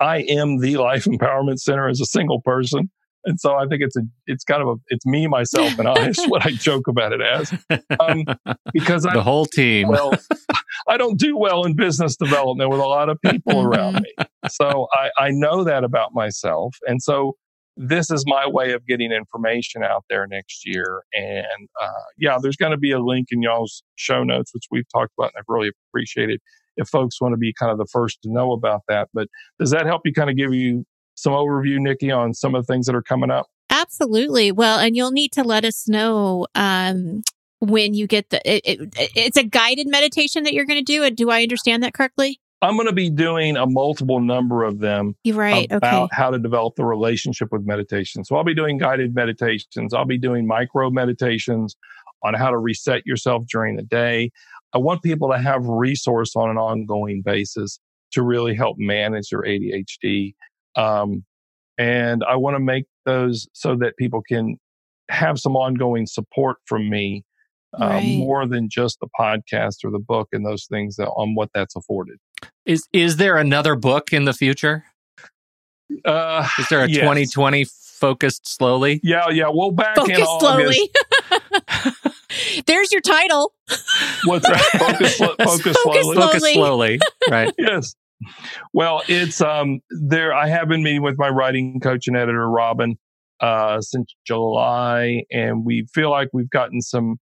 I 0.01 0.23
am 0.29 0.59
the 0.59 0.77
Life 0.79 1.05
Empowerment 1.05 1.59
Center 1.59 1.89
as 1.89 2.01
a 2.01 2.07
single 2.07 2.41
person. 2.43 2.91
And 3.25 3.41
so 3.41 3.55
I 3.55 3.67
think 3.67 3.83
it's 3.83 3.97
a, 3.97 4.03
it's 4.27 4.45
kind 4.45 4.63
of 4.63 4.69
a, 4.69 4.75
it's 4.89 5.05
me, 5.05 5.27
myself, 5.27 5.79
and 5.79 5.89
I 5.89 6.09
is 6.09 6.25
what 6.27 6.47
I 6.47 6.51
joke 6.53 6.87
about 6.87 7.13
it 7.13 7.21
as, 7.21 7.53
um, 7.99 8.25
because 8.73 9.03
the 9.03 9.19
I, 9.19 9.23
whole 9.23 9.47
team. 9.47 9.89
Well, 9.89 10.13
I 10.89 10.97
don't 10.97 11.19
do 11.19 11.37
well 11.37 11.65
in 11.65 11.75
business 11.75 12.15
development 12.17 12.71
with 12.71 12.79
a 12.79 12.87
lot 12.87 13.09
of 13.09 13.19
people 13.23 13.63
around 13.63 14.03
me, 14.03 14.15
so 14.49 14.87
I, 14.93 15.11
I 15.19 15.31
know 15.33 15.65
that 15.65 15.83
about 15.83 16.15
myself, 16.15 16.77
and 16.87 17.03
so 17.03 17.35
this 17.77 18.11
is 18.11 18.25
my 18.27 18.47
way 18.47 18.73
of 18.73 18.87
getting 18.87 19.13
information 19.13 19.85
out 19.85 20.05
there 20.09 20.27
next 20.27 20.67
year. 20.67 21.03
And 21.13 21.69
uh, 21.81 21.89
yeah, 22.19 22.39
there's 22.41 22.57
going 22.57 22.73
to 22.73 22.79
be 22.79 22.93
a 22.93 22.99
link 22.99 23.29
in 23.31 23.43
y'all's 23.43 23.83
show 23.97 24.25
notes, 24.25 24.53
which 24.55 24.65
we've 24.71 24.89
talked 24.89 25.13
about, 25.19 25.33
and 25.35 25.41
I've 25.41 25.45
really 25.49 25.71
appreciated 25.91 26.41
if 26.77 26.89
folks 26.89 27.21
want 27.21 27.33
to 27.33 27.39
be 27.39 27.53
kind 27.53 27.73
of 27.73 27.79
the 27.79 27.87
first 27.87 28.23
to 28.23 28.33
know 28.33 28.53
about 28.53 28.83
that. 28.89 29.09
But 29.13 29.29
does 29.59 29.71
that 29.71 29.87
help 29.87 30.03
you 30.05 30.13
kind 30.13 30.31
of 30.31 30.37
give 30.37 30.55
you 30.55 30.85
some 31.15 31.33
overview, 31.33 31.79
Nikki, 31.79 32.11
on 32.11 32.35
some 32.35 32.55
of 32.55 32.67
the 32.67 32.73
things 32.73 32.87
that 32.87 32.95
are 32.95 33.03
coming 33.03 33.31
up? 33.31 33.47
Absolutely. 33.71 34.53
Well, 34.53 34.79
and 34.79 34.97
you'll 34.97 35.11
need 35.11 35.33
to 35.33 35.43
let 35.43 35.65
us 35.65 35.89
know 35.89 36.47
um, 36.55 37.23
when 37.59 37.95
you 37.95 38.07
get 38.07 38.31
the. 38.31 38.41
It, 38.51 38.63
it, 38.65 38.95
it's 39.15 39.37
a 39.37 39.45
guided 39.45 39.89
meditation 39.89 40.45
that 40.45 40.53
you're 40.53 40.65
going 40.65 40.83
to 40.83 40.85
do. 40.85 41.11
Do 41.11 41.31
I 41.31 41.43
understand 41.43 41.83
that 41.83 41.95
correctly? 41.95 42.41
I'm 42.67 42.75
going 42.75 42.89
to 42.89 42.93
be 42.93 43.11
doing 43.11 43.57
a 43.57 43.65
multiple 43.65 44.21
number 44.21 44.65
of 44.65 44.81
them 44.81 45.15
You're 45.23 45.37
right. 45.37 45.69
about 45.71 46.05
okay. 46.05 46.17
how 46.17 46.31
to 46.31 46.39
develop 46.39 46.75
the 46.75 46.85
relationship 46.85 47.53
with 47.53 47.65
meditation. 47.65 48.25
So 48.25 48.35
I'll 48.35 48.45
be 48.45 48.55
doing 48.55 48.79
guided 48.79 49.15
meditations. 49.15 49.95
I'll 49.95 50.05
be 50.05 50.19
doing 50.19 50.49
micro 50.49 50.91
meditations 50.91 51.77
on 52.25 52.35
how 52.35 52.51
to 52.51 52.59
reset 52.59 53.07
yourself 53.07 53.45
during 53.51 53.77
the 53.77 53.85
day. 53.85 54.33
I 54.75 54.79
want 54.79 55.03
people 55.03 55.31
to 55.31 55.39
have 55.39 55.65
resource 55.65 56.35
on 56.35 56.51
an 56.51 56.59
ongoing 56.59 57.23
basis 57.23 57.79
to 58.13 58.23
really 58.23 58.55
help 58.55 58.77
manage 58.79 59.31
their 59.31 59.43
ADHD. 59.43 60.35
Um, 60.75 61.25
and 61.79 62.25
I 62.25 62.35
want 62.35 62.57
to 62.57 62.61
make 62.61 62.87
those 63.05 63.47
so 63.53 63.77
that 63.77 63.97
people 63.97 64.23
can 64.23 64.59
have 65.09 65.39
some 65.39 65.55
ongoing 65.55 66.07
support 66.07 66.57
from 66.65 66.91
me 66.91 67.25
uh, 67.81 67.87
right. 67.87 68.19
more 68.19 68.47
than 68.47 68.69
just 68.69 69.01
the 69.01 69.09
podcast 69.19 69.85
or 69.85 69.91
the 69.91 69.99
book 69.99 70.29
and 70.33 70.45
those 70.45 70.67
things 70.67 70.97
that, 70.97 71.09
on 71.09 71.35
what 71.35 71.51
that's 71.55 71.77
afforded. 71.77 72.19
Is 72.65 72.87
is 72.93 73.17
there 73.17 73.37
another 73.37 73.77
book 73.77 74.13
in 74.13 74.25
the 74.25 74.33
future? 74.33 74.85
Uh, 76.05 76.47
is 76.59 76.67
there 76.69 76.83
a 76.83 76.89
yes. 76.89 77.01
2020 77.01 77.65
focused 77.65 78.47
slowly? 78.47 79.01
Yeah, 79.03 79.29
yeah. 79.31 79.47
We'll 79.49 79.71
back 79.71 79.97
Focus 79.97 80.19
in 80.19 80.25
slowly. 80.41 80.91
There's 82.67 82.93
your 82.93 83.01
title. 83.01 83.53
What's 84.25 84.47
that? 84.49 84.61
Focus, 84.79 85.17
focus, 85.17 85.45
focus 85.45 85.77
slowly. 85.83 86.03
slowly. 86.03 86.15
Focus 86.15 86.53
slowly. 86.55 86.99
Right. 87.31 87.55
yes. 87.59 87.95
Well, 88.73 89.03
it's 89.09 89.41
um 89.41 89.81
there. 89.91 90.35
I 90.35 90.49
have 90.49 90.69
been 90.69 90.83
meeting 90.83 91.03
with 91.03 91.19
my 91.19 91.29
writing 91.29 91.81
coach 91.81 92.07
and 92.07 92.17
editor 92.17 92.49
Robin 92.49 92.99
uh 93.41 93.81
since 93.81 94.15
July, 94.27 95.25
and 95.31 95.65
we 95.65 95.87
feel 95.93 96.11
like 96.11 96.29
we've 96.33 96.51
gotten 96.51 96.81
some 96.81 97.19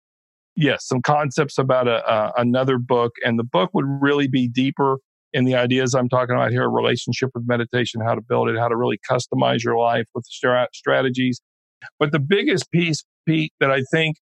yes, 0.59 0.85
some 0.85 1.01
concepts 1.01 1.57
about 1.57 1.87
a, 1.87 2.33
another 2.37 2.77
book, 2.77 3.13
and 3.23 3.39
the 3.39 3.43
book 3.43 3.71
would 3.73 3.85
really 3.87 4.27
be 4.27 4.47
deeper 4.47 4.97
in 5.31 5.45
the 5.45 5.55
ideas 5.55 5.93
I'm 5.93 6.09
talking 6.09 6.35
about 6.35 6.51
here: 6.51 6.69
relationship 6.69 7.31
with 7.33 7.45
meditation, 7.47 8.01
how 8.01 8.15
to 8.15 8.21
build 8.21 8.49
it, 8.49 8.57
how 8.57 8.67
to 8.67 8.75
really 8.75 8.99
customize 9.09 9.63
your 9.63 9.77
life 9.77 10.05
with 10.13 10.25
strat- 10.29 10.73
strategies. 10.73 11.41
But 11.97 12.11
the 12.11 12.19
biggest 12.19 12.69
piece, 12.71 13.03
Pete, 13.25 13.53
that 13.59 13.71
I 13.71 13.81
think 13.91 14.17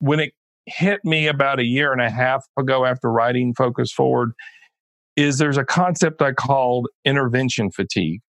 when 0.00 0.20
it 0.20 0.32
hit 0.66 1.00
me 1.02 1.26
about 1.26 1.58
a 1.58 1.64
year 1.64 1.92
and 1.92 2.02
a 2.02 2.10
half 2.10 2.44
ago 2.58 2.84
after 2.84 3.10
writing 3.10 3.54
Focus 3.56 3.90
Forward 3.90 4.32
is 5.16 5.38
there's 5.38 5.56
a 5.56 5.64
concept 5.64 6.20
I 6.20 6.32
called 6.32 6.88
intervention 7.06 7.70
fatigue, 7.70 8.20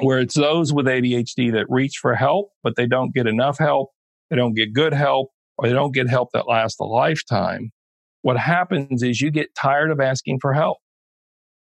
where 0.00 0.18
it's 0.18 0.34
those 0.34 0.72
with 0.72 0.86
ADHD 0.86 1.52
that 1.52 1.66
reach 1.68 1.98
for 2.00 2.14
help, 2.14 2.48
but 2.62 2.76
they 2.76 2.86
don't 2.86 3.14
get 3.14 3.26
enough 3.26 3.58
help, 3.58 3.90
they 4.30 4.36
don't 4.36 4.54
get 4.54 4.72
good 4.72 4.94
help, 4.94 5.28
or 5.56 5.68
they 5.68 5.74
don't 5.74 5.94
get 5.94 6.08
help 6.08 6.30
that 6.32 6.48
lasts 6.48 6.80
a 6.80 6.84
lifetime, 6.84 7.70
what 8.22 8.38
happens 8.38 9.02
is 9.02 9.20
you 9.20 9.30
get 9.30 9.54
tired 9.54 9.90
of 9.90 10.00
asking 10.00 10.38
for 10.40 10.52
help. 10.52 10.78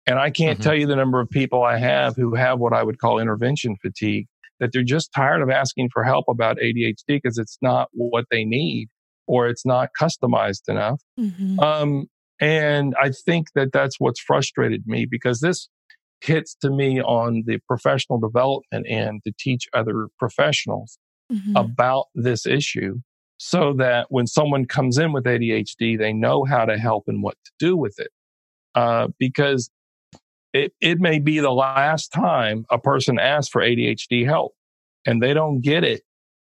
And 0.06 0.18
I 0.18 0.30
can't 0.30 0.58
mm-hmm. 0.58 0.62
tell 0.62 0.74
you 0.74 0.86
the 0.86 0.96
number 0.96 1.20
of 1.20 1.28
people 1.30 1.62
I 1.62 1.78
have 1.78 2.16
who 2.16 2.34
have 2.34 2.58
what 2.58 2.72
I 2.72 2.82
would 2.82 2.98
call 2.98 3.18
intervention 3.18 3.76
fatigue, 3.80 4.26
that 4.58 4.70
they're 4.72 4.82
just 4.82 5.10
tired 5.14 5.42
of 5.42 5.50
asking 5.50 5.90
for 5.92 6.04
help 6.04 6.26
about 6.28 6.58
ADHD 6.58 6.94
because 7.06 7.38
it's 7.38 7.58
not 7.62 7.88
what 7.92 8.26
they 8.30 8.44
need 8.44 8.88
or 9.26 9.48
it's 9.48 9.64
not 9.64 9.90
customized 9.98 10.68
enough. 10.68 11.00
Mm-hmm. 11.18 11.60
Um, 11.60 12.06
and 12.40 12.94
I 13.00 13.10
think 13.10 13.48
that 13.54 13.72
that's 13.72 13.96
what's 13.98 14.20
frustrated 14.20 14.86
me 14.86 15.06
because 15.08 15.40
this 15.40 15.68
hits 16.20 16.54
to 16.56 16.70
me 16.70 17.00
on 17.00 17.44
the 17.46 17.58
professional 17.66 18.18
development 18.18 18.86
end 18.88 19.22
to 19.26 19.32
teach 19.38 19.66
other 19.72 20.08
professionals 20.18 20.98
mm-hmm. 21.32 21.56
about 21.56 22.06
this 22.14 22.46
issue 22.46 22.96
so 23.42 23.72
that 23.72 24.06
when 24.10 24.26
someone 24.26 24.66
comes 24.66 24.98
in 24.98 25.14
with 25.14 25.24
ADHD, 25.24 25.96
they 25.96 26.12
know 26.12 26.44
how 26.44 26.66
to 26.66 26.76
help 26.76 27.04
and 27.06 27.22
what 27.22 27.38
to 27.42 27.50
do 27.58 27.74
with 27.74 27.98
it. 27.98 28.10
Uh, 28.74 29.08
because 29.18 29.70
it, 30.52 30.74
it 30.82 31.00
may 31.00 31.18
be 31.18 31.38
the 31.38 31.50
last 31.50 32.08
time 32.08 32.66
a 32.70 32.78
person 32.78 33.18
asks 33.18 33.48
for 33.48 33.62
ADHD 33.62 34.26
help 34.26 34.52
and 35.06 35.22
they 35.22 35.32
don't 35.32 35.62
get 35.62 35.84
it. 35.84 36.02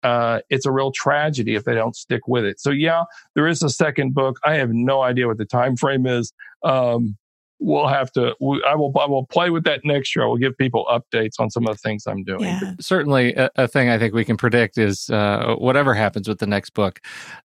Uh, 0.02 0.40
it's 0.50 0.66
a 0.66 0.72
real 0.72 0.92
tragedy 0.92 1.54
if 1.54 1.66
they 1.66 1.76
don't 1.76 1.96
stick 1.96 2.28
with 2.28 2.46
it. 2.46 2.60
So 2.60 2.72
yeah, 2.72 3.04
there 3.36 3.48
is 3.48 3.62
a 3.62 3.70
second 3.70 4.16
book. 4.16 4.40
I 4.44 4.56
have 4.56 4.72
no 4.72 5.04
idea 5.04 5.28
what 5.28 5.38
the 5.38 5.46
time 5.46 5.76
frame 5.76 6.08
is. 6.08 6.34
Um, 6.64 7.16
we'll 7.62 7.88
have 7.88 8.12
to 8.12 8.34
I 8.68 8.76
will 8.76 8.92
I 9.00 9.06
will 9.06 9.26
play 9.28 9.50
with 9.50 9.64
that 9.64 9.82
next 9.86 10.16
year. 10.16 10.26
I 10.26 10.28
will 10.28 10.38
give 10.38 10.58
people 10.58 10.86
updates 10.92 11.40
on 11.40 11.50
some 11.50 11.68
of 11.68 11.76
the 11.76 11.78
things 11.78 12.06
I'm 12.08 12.24
doing. 12.24 12.44
Yeah. 12.44 12.74
Certainly 12.80 13.36
a, 13.36 13.50
a, 13.56 13.68
thing 13.68 13.90
I 13.90 13.98
think 13.98 14.14
we 14.14 14.26
can 14.26 14.36
predict 14.36 14.78
is 14.78 15.10
uh, 15.10 15.56
whatever 15.58 15.94
happens 15.94 16.28
with 16.28 16.40
the 16.40 16.48
next 16.48 16.72
book, 16.72 17.00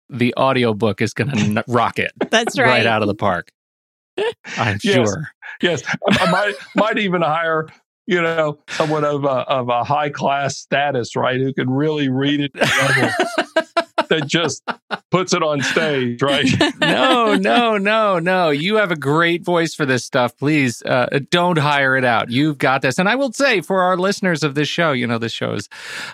the 0.09 0.33
audio 0.35 0.73
book 0.73 1.03
is 1.03 1.13
going 1.13 1.31
to 1.55 1.65
rocket. 1.69 2.13
That's 2.31 2.59
right. 2.59 2.67
Right 2.67 2.87
out 2.87 3.03
of 3.03 3.09
the 3.09 3.15
park. 3.15 3.51
I'm 4.57 4.79
yes. 4.83 4.95
sure. 4.95 5.29
Yes. 5.61 5.83
I, 5.87 6.19
I 6.21 6.31
might 6.31 6.55
might 6.77 6.99
even 6.99 7.21
hire 7.21 7.67
you 8.07 8.21
know, 8.21 8.59
someone 8.69 9.03
of 9.03 9.25
a, 9.25 9.29
of 9.29 9.71
a 9.71 9.83
high 9.83 10.11
class 10.11 10.59
status, 10.59 11.17
right? 11.17 11.41
Who 11.41 11.55
can 11.55 11.71
really 11.71 12.11
read 12.11 12.41
it 12.41 12.53
that 14.09 14.27
just 14.27 14.63
puts 15.11 15.33
it 15.33 15.43
on 15.43 15.61
stage, 15.63 16.23
right? 16.23 16.47
no, 16.81 17.35
no, 17.35 17.79
no, 17.79 18.19
no. 18.19 18.51
You 18.51 18.77
have 18.77 18.91
a 18.91 18.97
great 18.97 19.43
voice 19.43 19.75
for 19.75 19.87
this 19.87 20.05
stuff. 20.05 20.37
Please 20.37 20.83
uh, 20.83 21.21
don't 21.31 21.59
hire 21.59 21.97
it 21.97 22.05
out. 22.05 22.31
You've 22.31 22.59
got 22.59 22.83
this. 22.83 22.99
And 22.99 23.09
I 23.09 23.15
will 23.15 23.33
say 23.33 23.61
for 23.61 23.83
our 23.83 23.97
listeners 23.97 24.43
of 24.43 24.55
this 24.55 24.69
show, 24.69 24.93
you 24.93 25.07
know, 25.07 25.19
this 25.19 25.33
show 25.33 25.53
is 25.53 25.69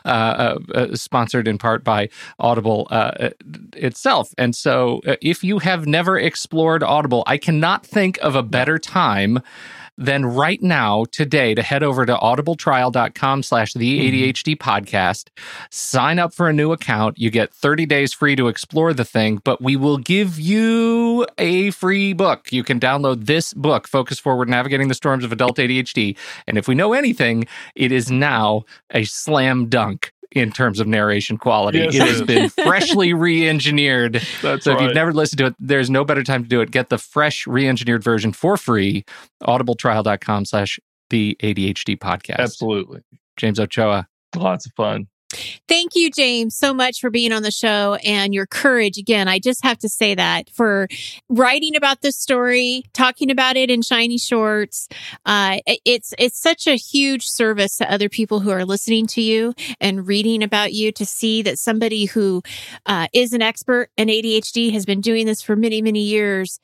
uh, 0.05 0.09
uh, 0.09 0.59
uh 0.75 0.95
sponsored 0.95 1.49
in 1.49 1.59
part 1.59 1.85
by 1.85 2.09
Audible 2.39 2.89
uh, 2.91 3.31
itself. 3.75 4.35
And 4.39 4.55
so 4.55 5.01
uh, 5.07 5.17
if 5.21 5.45
you 5.45 5.59
have 5.59 5.87
never 5.87 6.19
explored 6.19 6.83
Audible, 6.83 7.23
I 7.27 7.39
cannot 7.39 7.87
think 7.87 8.19
of 8.19 8.35
a 8.35 8.43
better 8.43 8.79
time 8.79 9.41
then 10.01 10.25
right 10.25 10.61
now, 10.63 11.05
today, 11.13 11.55
to 11.55 11.63
head 11.63 11.83
over 11.83 12.07
to 12.07 12.15
audibletrial.com 12.17 13.43
slash 13.43 13.75
the 13.75 14.01
ADHD 14.01 14.57
mm-hmm. 14.57 14.69
podcast, 14.69 15.29
sign 15.71 16.19
up 16.19 16.33
for 16.33 16.49
a 16.49 16.53
new 16.53 16.73
account. 16.73 17.19
You 17.19 17.31
get 17.31 17.53
30 17.53 17.85
days 17.85 18.15
free 18.15 18.35
to 18.35 18.49
explore 18.49 18.95
the 18.95 19.05
thing, 19.05 19.43
but 19.45 19.61
we 19.61 19.77
will 19.77 19.99
give 19.99 20.41
you 20.41 21.27
a 21.37 21.71
free 21.73 22.15
book. 22.15 22.51
You 22.51 22.65
can 22.65 22.81
download 22.81 23.27
this 23.27 23.53
book, 23.53 23.87
Focus 23.87 24.19
Forward 24.19 24.49
Navigating 24.49 24.89
the 24.89 24.95
Storms 24.95 25.23
of 25.23 25.33
Adult 25.33 25.59
ADHD. 25.59 26.17
And 26.47 26.57
if 26.57 26.67
we 26.67 26.75
know 26.75 26.95
anything, 26.95 27.47
it 27.75 27.93
is 27.93 28.11
now 28.11 28.65
a 28.91 29.05
slam 29.05 29.69
dunk 29.69 30.13
in 30.33 30.53
terms 30.53 30.81
of 30.81 30.87
narration 30.87 31.37
quality. 31.37 31.79
Yes, 31.79 31.95
it 31.95 32.03
has 32.03 32.23
been 32.23 32.49
freshly 32.65 33.13
re-engineered. 33.13 34.23
That's 34.43 34.65
so 34.65 34.73
right. 34.73 34.81
if 34.81 34.87
you've 34.87 34.95
never 34.95 35.13
listened 35.13 35.39
to 35.39 35.47
it, 35.47 35.55
there's 35.59 35.91
no 35.91 36.05
better 36.05 36.23
time 36.23 36.43
to 36.43 36.49
do 36.49 36.61
it. 36.61 36.71
Get 36.71 36.89
the 36.89 36.99
fresh 36.99 37.47
re-engineered 37.47 38.05
version 38.05 38.33
for 38.33 38.57
free. 38.57 39.05
Audibletrial.com 39.43 40.45
slash 40.45 40.79
the 41.11 41.37
ADHD 41.43 41.99
podcast. 41.99 42.39
Absolutely. 42.39 43.03
James 43.37 43.59
Ochoa. 43.59 44.07
Lots 44.37 44.67
of 44.67 44.73
fun. 44.73 45.09
Thank 45.69 45.95
you, 45.95 46.11
James, 46.11 46.57
so 46.57 46.75
much 46.75 47.01
for 47.01 47.09
being 47.09 47.33
on 47.33 47.43
the 47.43 47.53
show 47.53 47.95
and 48.05 48.35
your 48.35 48.47
courage. 48.47 48.99
Again, 48.99 49.29
I 49.29 49.39
just 49.39 49.63
have 49.63 49.79
to 49.79 49.89
say 49.89 50.15
that 50.15 50.51
for 50.51 50.89
writing 51.29 51.77
about 51.77 52.01
this 52.01 52.17
story, 52.17 52.85
talking 52.93 53.31
about 53.31 53.57
it 53.57 53.71
in 53.71 53.83
shiny 53.83 54.19
shorts. 54.19 54.89
Uh, 55.25 55.59
it's, 55.85 56.13
it's 56.19 56.41
such 56.41 56.67
a 56.67 56.75
huge 56.75 57.29
service 57.29 57.77
to 57.77 57.91
other 57.91 58.09
people 58.09 58.41
who 58.41 58.51
are 58.51 58.65
listening 58.65 59.07
to 59.09 59.23
you 59.23 59.55
and 59.81 60.07
reading 60.07 60.43
about 60.43 60.73
you 60.73 60.91
to 60.93 61.07
see 61.07 61.43
that 61.43 61.59
somebody 61.59 62.07
who 62.07 62.43
uh, 62.87 63.07
is 63.13 63.33
an 63.33 63.43
expert 63.43 63.91
in 63.97 64.09
ADHD 64.09 64.73
has 64.73 64.85
been 64.85 65.01
doing 65.01 65.27
this 65.27 65.43
for 65.43 65.55
many, 65.55 65.81
many 65.81 66.03
years 66.03 66.59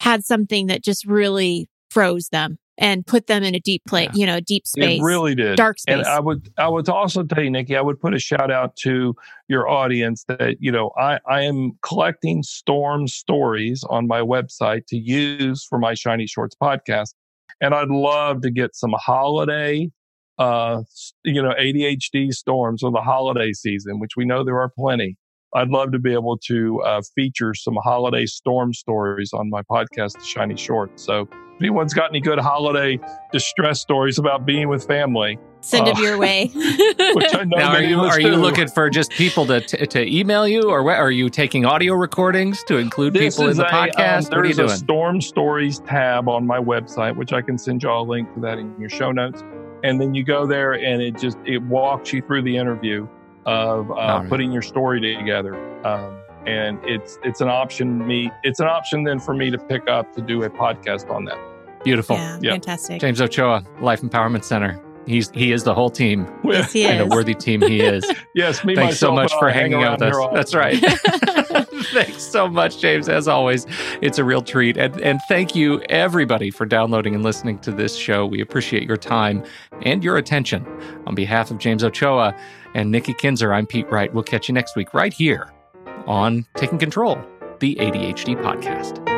had 0.00 0.24
something 0.24 0.66
that 0.66 0.82
just 0.82 1.06
really 1.06 1.68
froze 1.88 2.28
them 2.28 2.58
and 2.78 3.06
put 3.06 3.26
them 3.26 3.42
in 3.42 3.54
a 3.54 3.60
deep 3.60 3.82
place, 3.86 4.10
yeah. 4.14 4.20
you 4.20 4.26
know, 4.26 4.40
deep 4.40 4.66
space. 4.66 5.00
It 5.00 5.04
really 5.04 5.34
did. 5.34 5.56
Dark 5.56 5.78
space. 5.78 5.96
And 5.96 6.06
I 6.06 6.20
would 6.20 6.50
I 6.58 6.68
would 6.68 6.88
also 6.88 7.22
tell 7.22 7.42
you, 7.42 7.50
Nikki, 7.50 7.76
I 7.76 7.80
would 7.80 8.00
put 8.00 8.14
a 8.14 8.18
shout 8.18 8.50
out 8.50 8.76
to 8.76 9.14
your 9.48 9.68
audience 9.68 10.24
that, 10.28 10.56
you 10.60 10.72
know, 10.72 10.90
I, 10.98 11.20
I 11.28 11.42
am 11.42 11.72
collecting 11.82 12.42
storm 12.42 13.06
stories 13.06 13.84
on 13.88 14.06
my 14.06 14.20
website 14.20 14.86
to 14.88 14.96
use 14.96 15.64
for 15.68 15.78
my 15.78 15.94
Shiny 15.94 16.26
Shorts 16.26 16.56
podcast. 16.60 17.14
And 17.60 17.74
I'd 17.74 17.88
love 17.88 18.40
to 18.42 18.50
get 18.50 18.74
some 18.74 18.94
holiday 18.96 19.90
uh 20.36 20.82
you 21.22 21.40
know 21.40 21.52
ADHD 21.56 22.32
storms 22.32 22.82
of 22.82 22.92
the 22.92 23.00
holiday 23.00 23.52
season, 23.52 24.00
which 24.00 24.16
we 24.16 24.24
know 24.24 24.44
there 24.44 24.60
are 24.60 24.70
plenty. 24.76 25.16
I'd 25.54 25.68
love 25.68 25.92
to 25.92 26.00
be 26.00 26.12
able 26.12 26.36
to 26.48 26.82
uh, 26.82 27.00
feature 27.14 27.54
some 27.54 27.76
holiday 27.84 28.26
storm 28.26 28.74
stories 28.74 29.30
on 29.32 29.50
my 29.50 29.62
podcast, 29.62 30.20
Shiny 30.24 30.56
Shorts. 30.56 31.04
So 31.04 31.28
anyone's 31.64 31.94
got 31.94 32.10
any 32.10 32.20
good 32.20 32.38
holiday 32.38 32.98
distress 33.32 33.80
stories 33.80 34.18
about 34.18 34.44
being 34.44 34.68
with 34.68 34.86
family, 34.86 35.38
send 35.60 35.86
them 35.86 35.96
uh, 35.96 36.00
your 36.00 36.18
way. 36.18 36.50
now, 36.54 37.72
are 37.72 37.82
you 37.82 37.98
are 38.00 38.20
you 38.20 38.36
looking 38.36 38.68
for 38.68 38.90
just 38.90 39.10
people 39.12 39.46
to 39.46 39.60
t- 39.62 39.86
to 39.86 40.14
email 40.14 40.46
you, 40.46 40.62
or 40.70 40.90
are 40.92 41.10
you 41.10 41.30
taking 41.30 41.64
audio 41.64 41.94
recordings 41.94 42.62
to 42.64 42.76
include 42.76 43.14
this 43.14 43.36
people 43.36 43.50
in 43.50 43.56
the 43.56 43.64
a, 43.64 43.66
um, 43.66 43.88
podcast? 43.88 44.32
Um, 44.32 44.36
what 44.36 44.44
are 44.44 44.48
you 44.48 44.54
doing? 44.54 44.70
a 44.70 44.76
Storm 44.76 45.20
Stories 45.20 45.80
tab 45.80 46.28
on 46.28 46.46
my 46.46 46.58
website, 46.58 47.16
which 47.16 47.32
I 47.32 47.40
can 47.40 47.56
send 47.56 47.82
you 47.82 47.88
all 47.88 48.04
a 48.04 48.08
link 48.08 48.32
to 48.34 48.40
that 48.40 48.58
in 48.58 48.78
your 48.78 48.90
show 48.90 49.10
notes. 49.10 49.42
And 49.82 50.00
then 50.00 50.14
you 50.14 50.22
go 50.22 50.46
there, 50.46 50.74
and 50.74 51.00
it 51.00 51.18
just 51.18 51.38
it 51.46 51.62
walks 51.62 52.12
you 52.12 52.20
through 52.22 52.42
the 52.42 52.56
interview 52.56 53.08
of 53.46 53.90
uh, 53.90 53.94
right. 53.94 54.28
putting 54.28 54.52
your 54.52 54.62
story 54.62 55.00
together. 55.00 55.54
Um, 55.86 56.20
and 56.46 56.78
it's 56.84 57.18
it's 57.24 57.40
an 57.40 57.48
option 57.48 58.06
me 58.06 58.30
it's 58.42 58.60
an 58.60 58.66
option 58.66 59.02
then 59.04 59.18
for 59.18 59.34
me 59.34 59.50
to 59.50 59.58
pick 59.58 59.88
up 59.88 60.12
to 60.14 60.20
do 60.20 60.42
a 60.42 60.50
podcast 60.50 61.10
on 61.10 61.24
that. 61.24 61.53
Beautiful. 61.84 62.16
Yeah, 62.16 62.38
yep. 62.40 62.52
fantastic. 62.54 63.00
James 63.00 63.20
Ochoa, 63.20 63.64
Life 63.80 64.00
Empowerment 64.00 64.44
Center. 64.44 64.80
He's 65.06 65.30
he 65.30 65.52
is 65.52 65.64
the 65.64 65.74
whole 65.74 65.90
team. 65.90 66.26
Yes, 66.44 66.72
he 66.72 66.86
and 66.86 67.00
is. 67.00 67.06
a 67.06 67.08
worthy 67.14 67.34
team 67.34 67.60
he 67.60 67.80
is. 67.80 68.04
yes, 68.34 68.64
me 68.64 68.74
Thanks 68.74 68.94
myself, 68.94 69.10
so 69.10 69.14
much 69.14 69.32
for 69.38 69.50
uh, 69.50 69.52
hanging 69.52 69.82
out 69.82 70.00
with 70.00 70.14
us. 70.14 70.28
That's 70.32 70.54
right. 70.54 70.78
Thanks 71.92 72.22
so 72.22 72.48
much, 72.48 72.80
James. 72.80 73.08
As 73.08 73.28
always, 73.28 73.66
it's 74.00 74.18
a 74.18 74.24
real 74.24 74.40
treat. 74.42 74.76
And 74.76 74.98
and 75.02 75.20
thank 75.28 75.54
you 75.54 75.80
everybody 75.82 76.50
for 76.50 76.64
downloading 76.64 77.14
and 77.14 77.22
listening 77.22 77.58
to 77.60 77.70
this 77.70 77.96
show. 77.96 78.24
We 78.24 78.40
appreciate 78.40 78.84
your 78.84 78.96
time 78.96 79.44
and 79.82 80.02
your 80.02 80.16
attention. 80.16 80.66
On 81.06 81.14
behalf 81.14 81.50
of 81.50 81.58
James 81.58 81.84
Ochoa 81.84 82.34
and 82.74 82.90
Nikki 82.90 83.12
Kinzer, 83.12 83.52
I'm 83.52 83.66
Pete 83.66 83.90
Wright. 83.90 84.12
We'll 84.12 84.24
catch 84.24 84.48
you 84.48 84.54
next 84.54 84.74
week 84.74 84.94
right 84.94 85.12
here 85.12 85.52
on 86.06 86.46
Taking 86.56 86.78
Control, 86.78 87.18
the 87.60 87.76
ADHD 87.76 88.36
podcast. 88.42 89.13